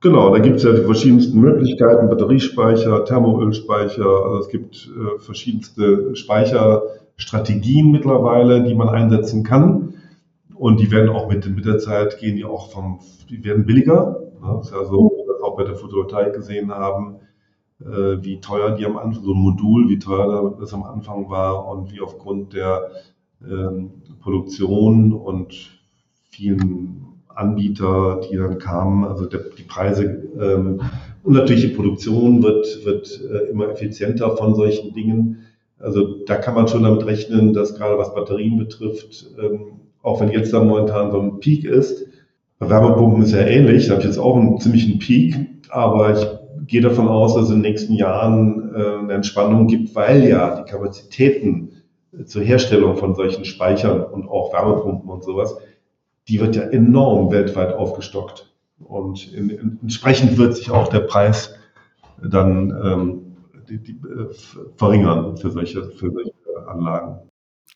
Genau, 0.00 0.34
da 0.34 0.38
gibt 0.38 0.56
es 0.56 0.64
ja 0.64 0.72
die 0.72 0.82
verschiedensten 0.84 1.40
Möglichkeiten, 1.40 2.08
Batteriespeicher, 2.08 3.04
Thermoölspeicher, 3.04 4.04
also 4.04 4.38
es 4.38 4.48
gibt 4.48 4.88
äh, 4.88 5.18
verschiedenste 5.18 6.14
Speicherstrategien 6.14 7.90
mittlerweile, 7.90 8.62
die 8.62 8.74
man 8.74 8.88
einsetzen 8.88 9.44
kann. 9.44 9.94
Und 10.54 10.80
die 10.80 10.90
werden 10.90 11.10
auch 11.10 11.28
mit, 11.28 11.46
mit 11.48 11.64
der 11.66 11.78
Zeit 11.78 12.18
gehen 12.18 12.36
die 12.36 12.44
auch 12.44 12.70
vom, 12.70 13.00
die 13.28 13.44
werden 13.44 13.66
billiger. 13.66 14.20
Ne? 14.40 14.54
Das 14.58 14.68
ist 14.68 14.74
ja 14.74 14.84
so, 14.84 15.10
wie 15.10 15.26
wir 15.26 15.32
das 15.32 15.42
auch 15.42 15.56
bei 15.56 15.64
der 15.64 15.74
Photovoltaik 15.74 16.34
gesehen 16.34 16.70
haben 16.70 17.20
wie 17.78 18.40
teuer 18.40 18.70
die 18.76 18.86
am 18.86 18.96
Anfang, 18.96 19.24
so 19.24 19.32
ein 19.32 19.40
Modul, 19.40 19.88
wie 19.88 19.98
teuer 19.98 20.56
das 20.60 20.72
am 20.72 20.84
Anfang 20.84 21.28
war 21.28 21.68
und 21.68 21.92
wie 21.92 22.00
aufgrund 22.00 22.52
der 22.52 22.90
ähm, 23.42 23.90
Produktion 24.20 25.12
und 25.12 25.80
vielen 26.30 27.04
Anbieter, 27.28 28.20
die 28.20 28.36
dann 28.36 28.58
kamen, 28.58 29.04
also 29.04 29.26
der, 29.26 29.40
die 29.58 29.62
Preise 29.62 30.04
ähm, 30.40 30.80
und 31.22 31.32
natürlich 31.32 31.62
die 31.62 31.74
Produktion 31.74 32.42
wird, 32.42 32.84
wird 32.84 33.20
äh, 33.22 33.50
immer 33.50 33.68
effizienter 33.68 34.36
von 34.36 34.54
solchen 34.54 34.94
Dingen. 34.94 35.46
Also 35.78 36.24
da 36.24 36.36
kann 36.36 36.54
man 36.54 36.68
schon 36.68 36.84
damit 36.84 37.04
rechnen, 37.06 37.52
dass 37.52 37.74
gerade 37.74 37.98
was 37.98 38.14
Batterien 38.14 38.58
betrifft, 38.58 39.26
ähm, 39.42 39.80
auch 40.02 40.20
wenn 40.20 40.30
jetzt 40.30 40.52
da 40.52 40.62
momentan 40.62 41.10
so 41.10 41.20
ein 41.20 41.40
Peak 41.40 41.64
ist, 41.64 42.06
bei 42.58 42.68
Wärmepumpen 42.68 43.24
ist 43.24 43.32
ja 43.32 43.40
ähnlich, 43.40 43.86
da 43.86 43.92
habe 43.92 44.02
ich 44.02 44.08
jetzt 44.08 44.18
auch 44.18 44.36
einen 44.36 44.60
ziemlichen 44.60 44.98
Peak, 44.98 45.34
aber 45.70 46.12
ich 46.12 46.26
gehe 46.66 46.80
davon 46.80 47.08
aus, 47.08 47.34
dass 47.34 47.44
es 47.44 47.50
in 47.50 47.62
den 47.62 47.70
nächsten 47.70 47.94
Jahren 47.94 48.74
äh, 48.74 48.98
eine 48.98 49.14
Entspannung 49.14 49.66
gibt, 49.66 49.94
weil 49.94 50.28
ja 50.28 50.60
die 50.60 50.70
Kapazitäten 50.70 51.82
äh, 52.12 52.24
zur 52.24 52.42
Herstellung 52.42 52.96
von 52.96 53.14
solchen 53.14 53.44
Speichern 53.44 54.02
und 54.02 54.28
auch 54.28 54.52
Wärmepumpen 54.52 55.10
und 55.10 55.24
sowas, 55.24 55.56
die 56.28 56.40
wird 56.40 56.56
ja 56.56 56.62
enorm 56.62 57.30
weltweit 57.30 57.74
aufgestockt. 57.74 58.50
Und 58.78 59.32
entsprechend 59.82 60.36
wird 60.36 60.56
sich 60.56 60.70
auch 60.70 60.88
der 60.88 61.00
Preis 61.00 61.54
dann 62.22 62.70
ähm, 62.70 63.36
die, 63.68 63.78
die, 63.78 63.92
äh, 63.92 64.32
verringern 64.76 65.36
für 65.36 65.50
solche, 65.50 65.84
für 65.90 66.10
solche 66.10 66.32
Anlagen. 66.66 67.30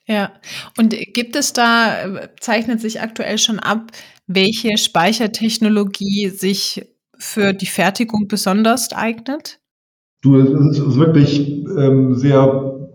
Ja, 0.07 0.33
und 0.79 0.97
gibt 1.13 1.37
es 1.37 1.53
da, 1.53 2.05
äh, 2.05 2.29
zeichnet 2.41 2.81
sich 2.81 3.01
aktuell 3.01 3.39
schon 3.39 3.59
ab, 3.59 3.93
welche 4.27 4.79
Speichertechnologie 4.79 6.31
sich 6.31 6.87
für 7.19 7.53
die 7.53 7.67
Fertigung 7.67 8.29
besonders 8.29 8.93
eignet? 8.93 9.61
Du, 10.23 10.37
es 10.37 10.79
ist 10.79 10.99
wirklich 10.99 11.65
ähm, 11.77 12.15
sehr, 12.15 12.89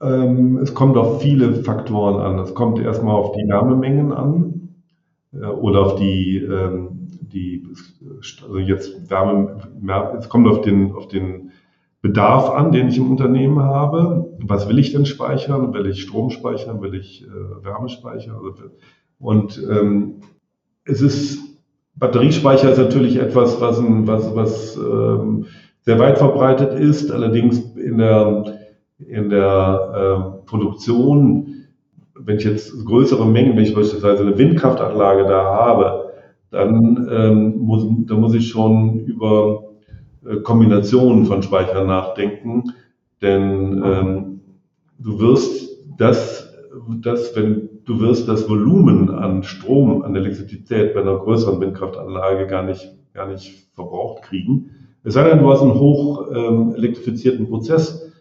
ähm, 0.00 0.58
es 0.58 0.74
kommt 0.74 0.96
auf 0.96 1.20
viele 1.20 1.62
Faktoren 1.62 2.20
an. 2.20 2.38
Es 2.38 2.54
kommt 2.54 2.78
erstmal 2.78 3.14
auf 3.14 3.32
die 3.32 3.46
Wärmemengen 3.48 4.12
an 4.12 4.76
äh, 5.32 5.44
oder 5.44 5.86
auf 5.86 5.96
die, 5.96 6.38
ähm, 6.38 7.08
die, 7.20 7.66
also 8.42 8.58
jetzt 8.58 9.10
Wärme, 9.10 9.56
es 10.18 10.28
kommt 10.28 10.48
auf 10.48 10.62
den, 10.62 10.92
auf 10.92 11.08
den 11.08 11.50
Bedarf 12.02 12.48
an, 12.50 12.72
den 12.72 12.88
ich 12.88 12.96
im 12.96 13.10
Unternehmen 13.10 13.60
habe. 13.60 14.34
Was 14.40 14.68
will 14.68 14.78
ich 14.78 14.92
denn 14.92 15.04
speichern? 15.04 15.74
Will 15.74 15.86
ich 15.86 16.02
Strom 16.02 16.30
speichern? 16.30 16.80
Will 16.80 16.94
ich 16.94 17.24
äh, 17.24 17.64
Wärme 17.64 17.90
speichern? 17.90 18.36
Und 19.18 19.62
ähm, 19.70 20.22
es 20.84 21.02
ist 21.02 21.40
Batteriespeicher 21.96 22.70
ist 22.70 22.78
natürlich 22.78 23.16
etwas, 23.16 23.60
was, 23.60 23.82
was, 23.82 24.34
was 24.34 24.76
ähm, 24.76 25.46
sehr 25.82 25.98
weit 25.98 26.18
verbreitet 26.18 26.78
ist, 26.78 27.10
allerdings 27.10 27.58
in 27.76 27.98
der, 27.98 28.44
in 28.98 29.30
der 29.30 30.42
äh, 30.42 30.46
Produktion, 30.46 31.66
wenn 32.14 32.36
ich 32.36 32.44
jetzt 32.44 32.84
größere 32.84 33.26
Mengen, 33.26 33.56
wenn 33.56 33.64
ich 33.64 33.74
beispielsweise 33.74 34.22
eine 34.22 34.36
Windkraftanlage 34.36 35.24
da 35.24 35.44
habe, 35.44 36.12
dann, 36.50 37.08
ähm, 37.10 37.58
muss, 37.58 37.86
dann 38.06 38.20
muss 38.20 38.34
ich 38.34 38.48
schon 38.48 39.00
über 39.00 39.64
äh, 40.26 40.36
Kombinationen 40.36 41.24
von 41.24 41.42
Speichern 41.42 41.86
nachdenken, 41.86 42.72
denn 43.22 43.82
ähm, 43.84 44.40
du 44.98 45.18
wirst 45.18 45.78
das, 45.96 46.52
das, 47.00 47.34
wenn 47.36 47.69
du 47.90 47.98
wirst 47.98 48.28
das 48.28 48.48
Volumen 48.48 49.10
an 49.10 49.42
Strom, 49.42 50.02
an 50.02 50.14
Elektrizität 50.14 50.94
bei 50.94 51.00
einer 51.00 51.18
größeren 51.18 51.60
Windkraftanlage 51.60 52.46
gar 52.46 52.62
nicht, 52.62 52.88
gar 53.12 53.26
nicht 53.26 53.66
verbraucht 53.74 54.22
kriegen. 54.22 54.70
Es 55.02 55.14
sei 55.14 55.28
denn, 55.28 55.40
du 55.40 55.50
hast 55.50 55.62
einen 55.62 55.74
hoch 55.74 56.28
ähm, 56.32 56.72
elektrifizierten 56.76 57.48
Prozess. 57.48 58.12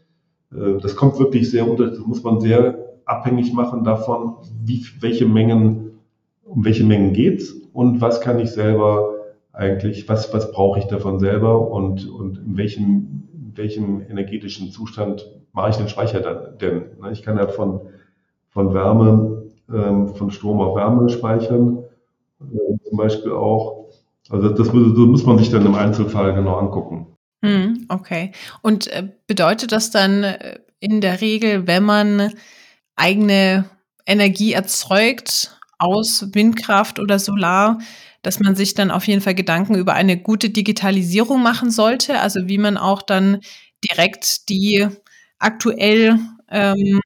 Äh, 0.52 0.80
das 0.82 0.96
kommt 0.96 1.20
wirklich 1.20 1.52
sehr 1.52 1.70
unter, 1.70 1.86
das 1.86 2.00
muss 2.00 2.24
man 2.24 2.40
sehr 2.40 2.80
abhängig 3.06 3.54
machen 3.54 3.84
davon, 3.84 4.38
wie, 4.64 4.84
welche 5.02 5.28
Mengen, 5.28 5.92
um 6.44 6.66
welche 6.66 6.84
Mengen 6.84 7.14
geht's 7.14 7.54
und 7.72 8.02
was 8.02 8.22
kann 8.22 8.40
ich 8.40 8.50
selber 8.50 9.14
eigentlich, 9.54 10.10
was, 10.10 10.34
was 10.34 10.52
brauche 10.52 10.80
ich 10.80 10.86
davon 10.86 11.20
selber 11.20 11.70
und, 11.70 12.10
und 12.10 12.40
in 12.40 12.58
welchem, 12.58 13.28
welchem 13.54 14.02
energetischen 14.02 14.72
Zustand 14.72 15.30
mache 15.54 15.70
ich 15.70 15.76
den 15.76 15.90
Speicher 15.90 16.22
dann 16.22 16.58
denn? 16.58 16.86
Ne, 17.00 17.12
ich 17.12 17.22
kann 17.22 17.38
ja 17.38 17.48
von, 17.48 17.82
von 18.48 18.74
Wärme 18.74 19.49
von 19.70 20.32
Strom 20.32 20.60
auf 20.62 20.76
Wärme 20.76 21.10
speichern, 21.10 21.84
äh, 22.42 22.90
zum 22.90 22.98
Beispiel 22.98 23.32
auch. 23.32 23.86
Also 24.30 24.50
das, 24.50 24.68
das, 24.68 24.74
muss 24.74 25.26
man 25.26 25.38
sich 25.38 25.50
dann 25.50 25.66
im 25.66 25.76
Einzelfall 25.76 26.34
genau 26.34 26.58
angucken. 26.58 27.08
Hm, 27.44 27.86
okay. 27.90 28.32
Und 28.62 28.88
äh, 28.88 29.08
bedeutet 29.28 29.72
das 29.72 29.92
dann 29.92 30.24
äh, 30.24 30.60
in 30.80 31.02
der 31.02 31.22
Regel, 31.22 31.68
wenn 31.68 31.84
man 31.84 32.34
eigene 32.96 33.66
Energie 34.06 34.54
erzeugt 34.54 35.58
aus 35.78 36.28
Windkraft 36.34 37.00
oder 37.00 37.20
Solar, 37.20 37.80
dass 38.22 38.40
man 38.40 38.56
sich 38.56 38.74
dann 38.74 38.92
auf 38.92 39.08
jeden 39.08 39.22
Fall 39.22 39.36
Gedanken 39.36 39.76
über 39.76 39.94
eine 39.94 40.18
gute 40.18 40.50
Digitalisierung 40.50 41.42
machen 41.42 41.72
sollte, 41.72 42.20
also 42.20 42.48
wie 42.48 42.58
man 42.58 42.78
auch 42.78 43.02
dann 43.02 43.40
direkt 43.90 44.50
die 44.50 44.88
aktuell 45.40 46.20
ähm, 46.50 47.00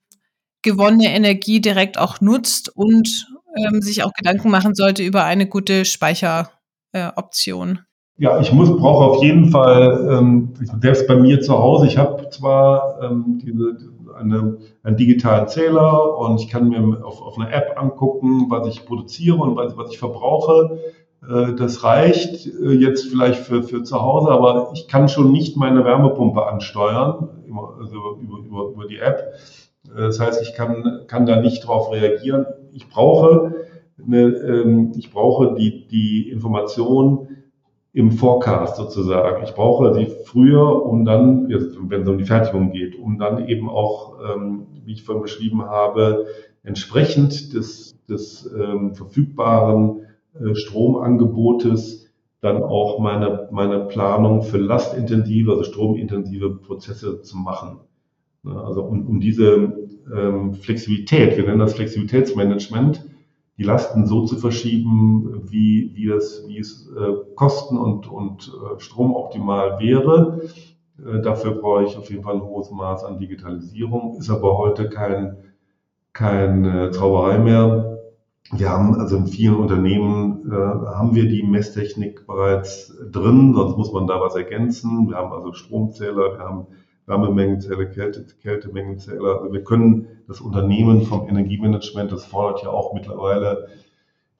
gewonnene 0.63 1.13
Energie 1.13 1.61
direkt 1.61 1.97
auch 1.99 2.21
nutzt 2.21 2.75
und 2.75 3.27
ähm, 3.55 3.81
sich 3.81 4.03
auch 4.03 4.13
Gedanken 4.13 4.49
machen 4.49 4.73
sollte 4.75 5.03
über 5.03 5.23
eine 5.25 5.47
gute 5.47 5.85
Speicheroption. 5.85 7.69
Äh, 7.71 8.23
ja, 8.23 8.39
ich 8.39 8.51
muss 8.51 8.69
brauche 8.69 9.05
auf 9.05 9.23
jeden 9.23 9.49
Fall, 9.49 10.07
ähm, 10.11 10.53
selbst 10.81 11.07
bei 11.07 11.15
mir 11.15 11.41
zu 11.41 11.57
Hause, 11.57 11.87
ich 11.87 11.97
habe 11.97 12.29
zwar 12.29 12.99
ähm, 13.01 13.39
diese, 13.43 13.77
eine, 14.15 14.57
einen 14.83 14.97
digitalen 14.97 15.47
Zähler 15.47 16.17
und 16.17 16.39
ich 16.39 16.47
kann 16.47 16.69
mir 16.69 17.03
auf, 17.03 17.21
auf 17.21 17.37
einer 17.37 17.51
App 17.51 17.75
angucken, 17.75 18.47
was 18.49 18.67
ich 18.67 18.85
produziere 18.85 19.37
und 19.37 19.55
was, 19.55 19.75
was 19.77 19.91
ich 19.91 19.97
verbrauche. 19.97 20.79
Äh, 21.27 21.53
das 21.55 21.83
reicht 21.83 22.45
äh, 22.45 22.71
jetzt 22.71 23.07
vielleicht 23.09 23.39
für, 23.39 23.63
für 23.63 23.83
zu 23.83 24.01
Hause, 24.01 24.29
aber 24.29 24.71
ich 24.73 24.87
kann 24.87 25.09
schon 25.09 25.31
nicht 25.31 25.57
meine 25.57 25.83
Wärmepumpe 25.83 26.45
ansteuern, 26.45 27.29
also 27.79 28.19
über, 28.21 28.37
über, 28.45 28.69
über 28.73 28.87
die 28.87 28.99
App. 28.99 29.33
Das 29.95 30.19
heißt, 30.19 30.41
ich 30.41 30.53
kann, 30.53 31.01
kann 31.07 31.25
da 31.25 31.39
nicht 31.39 31.63
darauf 31.63 31.91
reagieren. 31.91 32.45
Ich 32.71 32.89
brauche, 32.89 33.65
eine, 34.05 34.21
ähm, 34.21 34.91
ich 34.95 35.11
brauche 35.11 35.55
die, 35.55 35.87
die 35.87 36.29
Information 36.29 37.27
im 37.93 38.11
Forecast 38.11 38.77
sozusagen. 38.77 39.43
Ich 39.43 39.53
brauche 39.53 39.93
sie 39.93 40.07
früher, 40.25 40.83
um 40.83 41.05
dann, 41.05 41.47
wenn 41.47 42.01
es 42.01 42.07
um 42.07 42.17
die 42.17 42.25
Fertigung 42.25 42.71
geht, 42.71 42.97
um 42.97 43.19
dann 43.19 43.47
eben 43.47 43.69
auch, 43.69 44.17
ähm, 44.19 44.67
wie 44.83 44.93
ich 44.93 45.03
vorhin 45.03 45.21
beschrieben 45.21 45.63
habe, 45.65 46.25
entsprechend 46.63 47.53
des, 47.53 47.95
des 48.09 48.51
ähm, 48.57 48.95
verfügbaren 48.95 50.07
äh, 50.33 50.55
Stromangebotes 50.55 52.03
dann 52.41 52.61
auch 52.61 52.99
meine, 52.99 53.47
meine 53.51 53.85
Planung 53.85 54.41
für 54.41 54.57
lastintensive, 54.57 55.51
also 55.51 55.63
stromintensive 55.63 56.49
Prozesse 56.55 57.21
zu 57.21 57.37
machen. 57.37 57.79
Ne, 58.43 58.61
also 58.61 58.83
um, 58.83 59.07
um 59.07 59.19
diese 59.19 59.73
ähm, 60.13 60.53
Flexibilität, 60.53 61.37
wir 61.37 61.45
nennen 61.45 61.59
das 61.59 61.73
Flexibilitätsmanagement, 61.73 63.05
die 63.57 63.63
Lasten 63.63 64.05
so 64.05 64.25
zu 64.25 64.37
verschieben, 64.37 65.43
wie, 65.49 65.91
wie, 65.93 66.07
das, 66.07 66.43
wie 66.47 66.59
es 66.59 66.89
äh, 66.97 67.35
kosten- 67.35 67.77
und, 67.77 68.07
und 68.07 68.47
äh, 68.49 68.79
stromoptimal 68.79 69.79
wäre. 69.79 70.41
Äh, 70.97 71.21
dafür 71.21 71.51
brauche 71.51 71.85
ich 71.85 71.95
auf 71.97 72.09
jeden 72.09 72.23
Fall 72.23 72.35
ein 72.35 72.41
hohes 72.41 72.71
Maß 72.71 73.05
an 73.05 73.19
Digitalisierung, 73.19 74.17
ist 74.17 74.29
aber 74.29 74.57
heute 74.57 74.89
kein, 74.89 75.37
keine 76.11 76.91
Zauberei 76.91 77.37
mehr. 77.37 77.99
Wir 78.51 78.69
haben 78.69 78.95
also 78.95 79.15
in 79.15 79.27
vielen 79.27 79.55
Unternehmen 79.55 80.51
äh, 80.51 80.53
haben 80.53 81.15
wir 81.15 81.27
die 81.29 81.43
Messtechnik 81.43 82.27
bereits 82.27 82.93
drin, 83.09 83.53
sonst 83.53 83.77
muss 83.77 83.93
man 83.93 84.05
da 84.05 84.19
was 84.19 84.35
ergänzen. 84.35 85.07
Wir 85.07 85.15
haben 85.15 85.31
also 85.31 85.53
Stromzähler, 85.53 86.37
wir 86.37 86.39
haben 86.39 86.67
Wärmemengenzähler, 87.05 87.85
Kälte, 87.85 88.25
Kältemengenzähler. 88.41 89.41
Also 89.41 89.53
wir 89.53 89.63
können 89.63 90.07
das 90.27 90.41
Unternehmen 90.41 91.03
vom 91.03 91.27
Energiemanagement, 91.27 92.11
das 92.11 92.25
fordert 92.25 92.63
ja 92.63 92.69
auch 92.69 92.93
mittlerweile 92.93 93.67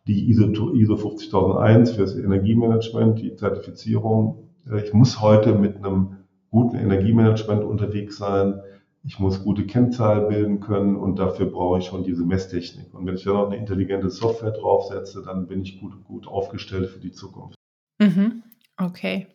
die 0.08 0.30
ISO, 0.30 0.74
ISO 0.74 0.98
50001 0.98 1.92
für 1.92 2.02
das 2.02 2.16
Energiemanagement, 2.16 3.20
die 3.20 3.36
Zertifizierung. 3.36 4.50
Ich 4.84 4.94
muss 4.94 5.22
heute 5.22 5.56
mit 5.56 5.78
einem 5.78 6.18
guten 6.50 6.78
Energiemanagement 6.78 7.64
unterwegs 7.64 8.18
sein. 8.18 8.62
Ich 9.06 9.20
muss 9.20 9.44
gute 9.44 9.66
Kennzahlen 9.66 10.30
bilden 10.30 10.60
können 10.62 10.96
und 10.96 11.20
dafür 11.20 11.48
brauche 11.48 11.80
ich 11.80 11.86
schon 11.86 12.04
diese 12.04 12.24
Messtechnik. 12.24 12.94
Und 12.94 13.06
wenn 13.06 13.16
ich 13.16 13.24
da 13.24 13.34
noch 13.34 13.48
eine 13.48 13.58
intelligente 13.58 14.10
Software 14.10 14.52
draufsetze, 14.52 15.24
dann 15.26 15.48
bin 15.48 15.62
ich 15.62 15.82
gut, 15.82 16.04
gut 16.06 16.28
aufgestellt 16.28 16.90
für 16.90 17.00
die 17.00 17.12
Zukunft. 17.12 17.56
Mhm. 18.00 18.44
Okay. 18.78 19.28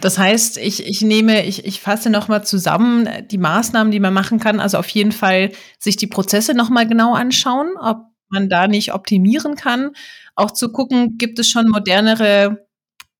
Das 0.00 0.18
heißt, 0.18 0.56
ich, 0.56 0.86
ich 0.86 1.02
nehme, 1.02 1.44
ich, 1.44 1.64
ich 1.64 1.80
fasse 1.80 2.10
nochmal 2.10 2.44
zusammen 2.44 3.08
die 3.30 3.38
Maßnahmen, 3.38 3.90
die 3.90 4.00
man 4.00 4.14
machen 4.14 4.40
kann. 4.40 4.60
Also 4.60 4.78
auf 4.78 4.88
jeden 4.88 5.12
Fall 5.12 5.52
sich 5.78 5.96
die 5.96 6.06
Prozesse 6.06 6.54
nochmal 6.54 6.86
genau 6.86 7.14
anschauen, 7.14 7.76
ob 7.78 8.06
man 8.28 8.48
da 8.48 8.66
nicht 8.66 8.94
optimieren 8.94 9.56
kann. 9.56 9.90
Auch 10.34 10.52
zu 10.52 10.72
gucken, 10.72 11.18
gibt 11.18 11.38
es 11.38 11.50
schon 11.50 11.68
modernere 11.68 12.66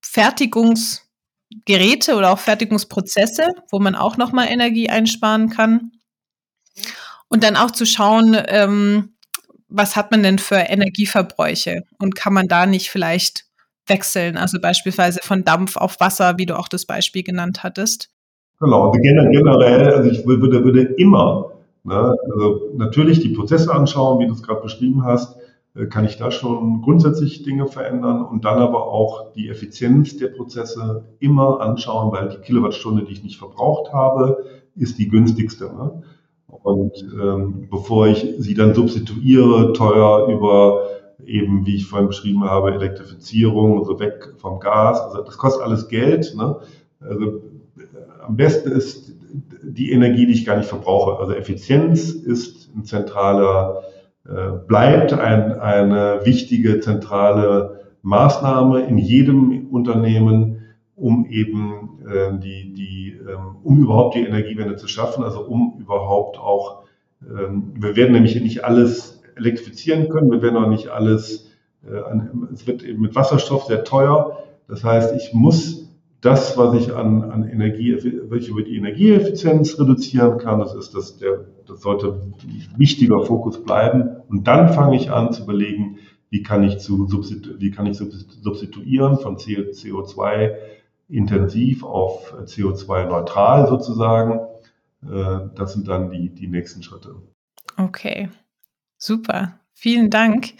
Fertigungsgeräte 0.01 2.15
oder 2.15 2.31
auch 2.31 2.39
Fertigungsprozesse, 2.39 3.47
wo 3.69 3.79
man 3.79 3.95
auch 3.95 4.17
nochmal 4.17 4.47
Energie 4.47 4.89
einsparen 4.89 5.49
kann. 5.49 5.91
Und 7.27 7.43
dann 7.43 7.55
auch 7.55 7.71
zu 7.71 7.85
schauen, 7.85 8.35
ähm, 8.47 9.15
was 9.67 9.95
hat 9.95 10.11
man 10.11 10.23
denn 10.23 10.39
für 10.39 10.57
Energieverbräuche 10.57 11.83
und 11.99 12.15
kann 12.15 12.33
man 12.33 12.47
da 12.47 12.65
nicht 12.65 12.89
vielleicht 12.89 13.45
wechseln, 13.87 14.37
also 14.37 14.59
beispielsweise 14.59 15.19
von 15.23 15.43
Dampf 15.43 15.77
auf 15.77 15.99
Wasser, 15.99 16.37
wie 16.37 16.45
du 16.45 16.57
auch 16.57 16.67
das 16.67 16.85
Beispiel 16.85 17.23
genannt 17.23 17.63
hattest? 17.63 18.09
Genau, 18.59 18.89
also 18.89 18.99
generell, 19.01 19.93
also 19.93 20.09
ich 20.09 20.25
würde, 20.25 20.63
würde 20.63 20.81
immer, 20.81 21.51
ne, 21.83 22.15
also 22.31 22.71
natürlich 22.75 23.19
die 23.19 23.29
Prozesse 23.29 23.73
anschauen, 23.73 24.19
wie 24.19 24.27
du 24.27 24.33
es 24.33 24.43
gerade 24.43 24.61
beschrieben 24.61 25.03
hast, 25.03 25.35
äh, 25.75 25.87
kann 25.87 26.05
ich 26.05 26.17
da 26.17 26.31
schon 26.31 26.81
grundsätzlich 26.81 27.43
Dinge 27.43 27.67
verändern 27.67 28.23
und 28.23 28.45
dann 28.45 28.59
aber 28.59 28.87
auch 28.87 29.33
die 29.33 29.49
Effizienz 29.49 30.17
der 30.17 30.27
Prozesse 30.27 31.05
immer 31.19 31.61
anschauen, 31.61 32.11
weil 32.11 32.29
die 32.29 32.37
Kilowattstunde, 32.37 33.05
die 33.05 33.13
ich 33.13 33.23
nicht 33.23 33.37
verbraucht 33.37 33.91
habe, 33.93 34.45
ist 34.75 34.99
die 34.99 35.07
günstigste. 35.07 35.65
Ne? 35.65 36.03
Und 36.47 36.93
ähm, 37.19 37.67
bevor 37.71 38.07
ich 38.07 38.35
sie 38.37 38.53
dann 38.53 38.75
substituiere, 38.75 39.73
teuer 39.73 40.27
über 40.27 40.87
eben, 41.31 41.65
wie 41.65 41.75
ich 41.75 41.87
vorhin 41.87 42.07
beschrieben 42.07 42.43
habe, 42.43 42.73
Elektrifizierung, 42.73 43.79
also 43.79 43.99
weg 43.99 44.33
vom 44.37 44.59
Gas. 44.59 45.01
Also 45.01 45.23
das 45.23 45.37
kostet 45.37 45.63
alles 45.63 45.87
Geld. 45.87 46.33
Ne? 46.35 46.57
Also 46.99 47.25
äh, 47.25 47.83
am 48.25 48.35
besten 48.35 48.71
ist 48.71 49.13
die 49.63 49.91
Energie, 49.91 50.25
die 50.25 50.33
ich 50.33 50.45
gar 50.45 50.57
nicht 50.57 50.69
verbrauche. 50.69 51.19
Also 51.19 51.33
Effizienz 51.33 52.11
ist 52.11 52.69
ein 52.75 52.83
zentraler, 52.83 53.83
äh, 54.27 54.51
bleibt 54.67 55.13
ein, 55.13 55.59
eine 55.59 56.21
wichtige 56.23 56.79
zentrale 56.79 57.81
Maßnahme 58.01 58.81
in 58.81 58.97
jedem 58.97 59.67
Unternehmen, 59.67 60.61
um 60.95 61.25
eben 61.25 61.99
äh, 62.07 62.37
die, 62.39 62.73
die, 62.73 63.19
ähm, 63.27 63.57
um 63.63 63.79
überhaupt 63.79 64.15
die 64.15 64.25
Energiewende 64.25 64.75
zu 64.75 64.87
schaffen, 64.87 65.23
also 65.23 65.41
um 65.41 65.77
überhaupt 65.79 66.37
auch, 66.37 66.83
ähm, 67.21 67.73
wir 67.75 67.95
werden 67.95 68.13
nämlich 68.13 68.39
nicht 68.39 68.65
alles 68.65 69.20
elektrifizieren 69.41 70.09
können. 70.09 70.31
Wir 70.31 70.41
werden 70.41 70.63
auch 70.63 70.69
nicht 70.69 70.89
alles, 70.89 71.51
äh, 71.85 71.99
es 72.53 72.67
wird 72.67 72.83
eben 72.83 73.01
mit 73.01 73.15
Wasserstoff 73.15 73.65
sehr 73.65 73.83
teuer. 73.83 74.37
Das 74.67 74.83
heißt, 74.83 75.15
ich 75.15 75.33
muss 75.33 75.89
das, 76.21 76.55
was 76.55 76.75
ich 76.75 76.93
an, 76.93 77.23
an 77.23 77.49
Energie, 77.49 77.97
welche 78.29 78.51
über 78.51 78.61
die 78.61 78.77
Energieeffizienz 78.77 79.79
reduzieren 79.79 80.37
kann, 80.37 80.59
das 80.59 80.75
ist 80.75 80.93
das, 80.93 81.17
der, 81.17 81.45
das 81.67 81.81
sollte 81.81 82.21
wichtiger 82.77 83.25
Fokus 83.25 83.63
bleiben. 83.63 84.17
Und 84.29 84.47
dann 84.47 84.71
fange 84.71 84.95
ich 84.95 85.11
an 85.11 85.33
zu 85.33 85.43
überlegen, 85.43 85.97
wie 86.29 86.43
kann 86.43 86.63
ich, 86.63 86.77
zu, 86.77 87.09
wie 87.59 87.71
kann 87.71 87.87
ich 87.87 87.97
substituieren 87.97 89.17
von 89.17 89.37
CO2 89.37 90.51
intensiv 91.09 91.83
auf 91.83 92.33
CO2 92.45 93.07
neutral 93.07 93.67
sozusagen. 93.67 94.39
Äh, 95.03 95.49
das 95.55 95.73
sind 95.73 95.87
dann 95.87 96.11
die, 96.11 96.29
die 96.29 96.47
nächsten 96.47 96.83
Schritte. 96.83 97.15
Okay. 97.77 98.29
Super. 99.03 99.59
Vielen 99.73 100.11
Dank, 100.11 100.53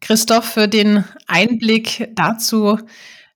Christoph, 0.00 0.44
für 0.44 0.66
den 0.66 1.04
Einblick 1.28 2.10
dazu, 2.16 2.80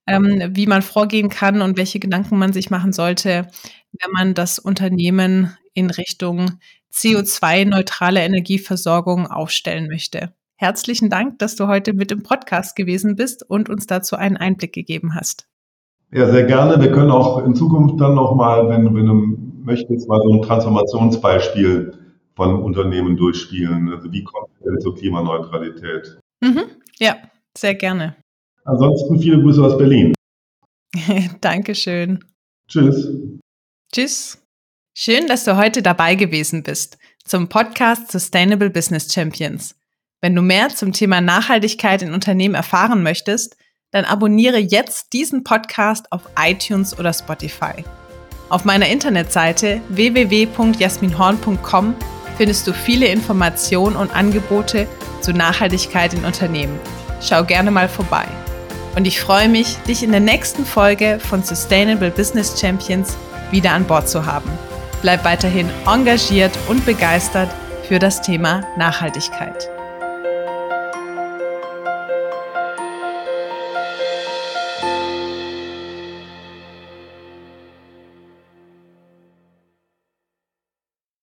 ähm, 0.08 0.42
wie 0.56 0.66
man 0.66 0.82
vorgehen 0.82 1.28
kann 1.28 1.62
und 1.62 1.78
welche 1.78 2.00
Gedanken 2.00 2.36
man 2.36 2.52
sich 2.52 2.68
machen 2.68 2.92
sollte, 2.92 3.46
wenn 3.92 4.10
man 4.12 4.34
das 4.34 4.58
Unternehmen 4.58 5.56
in 5.72 5.88
Richtung 5.88 6.58
CO2-neutrale 6.92 8.22
Energieversorgung 8.22 9.28
aufstellen 9.28 9.86
möchte. 9.86 10.34
Herzlichen 10.56 11.10
Dank, 11.10 11.38
dass 11.38 11.54
du 11.54 11.68
heute 11.68 11.92
mit 11.92 12.10
im 12.10 12.24
Podcast 12.24 12.74
gewesen 12.74 13.14
bist 13.14 13.48
und 13.48 13.70
uns 13.70 13.86
dazu 13.86 14.16
einen 14.16 14.36
Einblick 14.36 14.72
gegeben 14.72 15.14
hast. 15.14 15.46
Ja, 16.10 16.28
sehr 16.28 16.42
gerne. 16.42 16.82
Wir 16.82 16.90
können 16.90 17.12
auch 17.12 17.38
in 17.44 17.54
Zukunft 17.54 18.00
dann 18.00 18.16
nochmal, 18.16 18.68
wenn, 18.68 18.92
wenn 18.96 19.06
du 19.06 19.14
möchtest, 19.62 20.08
mal 20.08 20.20
so 20.20 20.32
ein 20.32 20.42
Transformationsbeispiel 20.42 21.99
von 22.40 22.62
Unternehmen 22.62 23.18
durchspielen. 23.18 23.92
Also 23.92 24.10
wie 24.10 24.24
kommt 24.24 24.48
es 24.62 24.82
zur 24.82 24.96
Klimaneutralität? 24.96 26.18
Mhm. 26.40 26.62
Ja, 26.98 27.18
sehr 27.54 27.74
gerne. 27.74 28.16
Ansonsten 28.64 29.20
viele 29.20 29.42
Grüße 29.42 29.62
aus 29.62 29.76
Berlin. 29.76 30.14
Dankeschön. 31.42 32.24
Tschüss. 32.66 33.10
Tschüss. 33.92 34.42
Schön, 34.96 35.26
dass 35.26 35.44
du 35.44 35.58
heute 35.58 35.82
dabei 35.82 36.14
gewesen 36.14 36.62
bist 36.62 36.96
zum 37.24 37.50
Podcast 37.50 38.10
Sustainable 38.10 38.70
Business 38.70 39.12
Champions. 39.12 39.76
Wenn 40.22 40.34
du 40.34 40.40
mehr 40.40 40.70
zum 40.70 40.94
Thema 40.94 41.20
Nachhaltigkeit 41.20 42.00
in 42.00 42.14
Unternehmen 42.14 42.54
erfahren 42.54 43.02
möchtest, 43.02 43.58
dann 43.90 44.06
abonniere 44.06 44.56
jetzt 44.56 45.12
diesen 45.12 45.44
Podcast 45.44 46.10
auf 46.10 46.22
iTunes 46.42 46.98
oder 46.98 47.12
Spotify. 47.12 47.84
Auf 48.48 48.64
meiner 48.64 48.88
Internetseite 48.88 49.82
www.jasminhorn.com 49.90 51.96
findest 52.36 52.66
du 52.66 52.72
viele 52.72 53.06
Informationen 53.06 53.96
und 53.96 54.14
Angebote 54.14 54.86
zu 55.20 55.32
Nachhaltigkeit 55.32 56.14
in 56.14 56.24
Unternehmen. 56.24 56.78
Schau 57.20 57.44
gerne 57.44 57.70
mal 57.70 57.88
vorbei. 57.88 58.26
Und 58.96 59.06
ich 59.06 59.20
freue 59.20 59.48
mich, 59.48 59.76
dich 59.86 60.02
in 60.02 60.10
der 60.10 60.20
nächsten 60.20 60.64
Folge 60.64 61.18
von 61.20 61.42
Sustainable 61.42 62.10
Business 62.10 62.60
Champions 62.60 63.16
wieder 63.50 63.72
an 63.72 63.84
Bord 63.84 64.08
zu 64.08 64.26
haben. 64.26 64.50
Bleib 65.02 65.24
weiterhin 65.24 65.70
engagiert 65.86 66.52
und 66.68 66.84
begeistert 66.84 67.50
für 67.88 67.98
das 67.98 68.22
Thema 68.22 68.62
Nachhaltigkeit. 68.76 69.79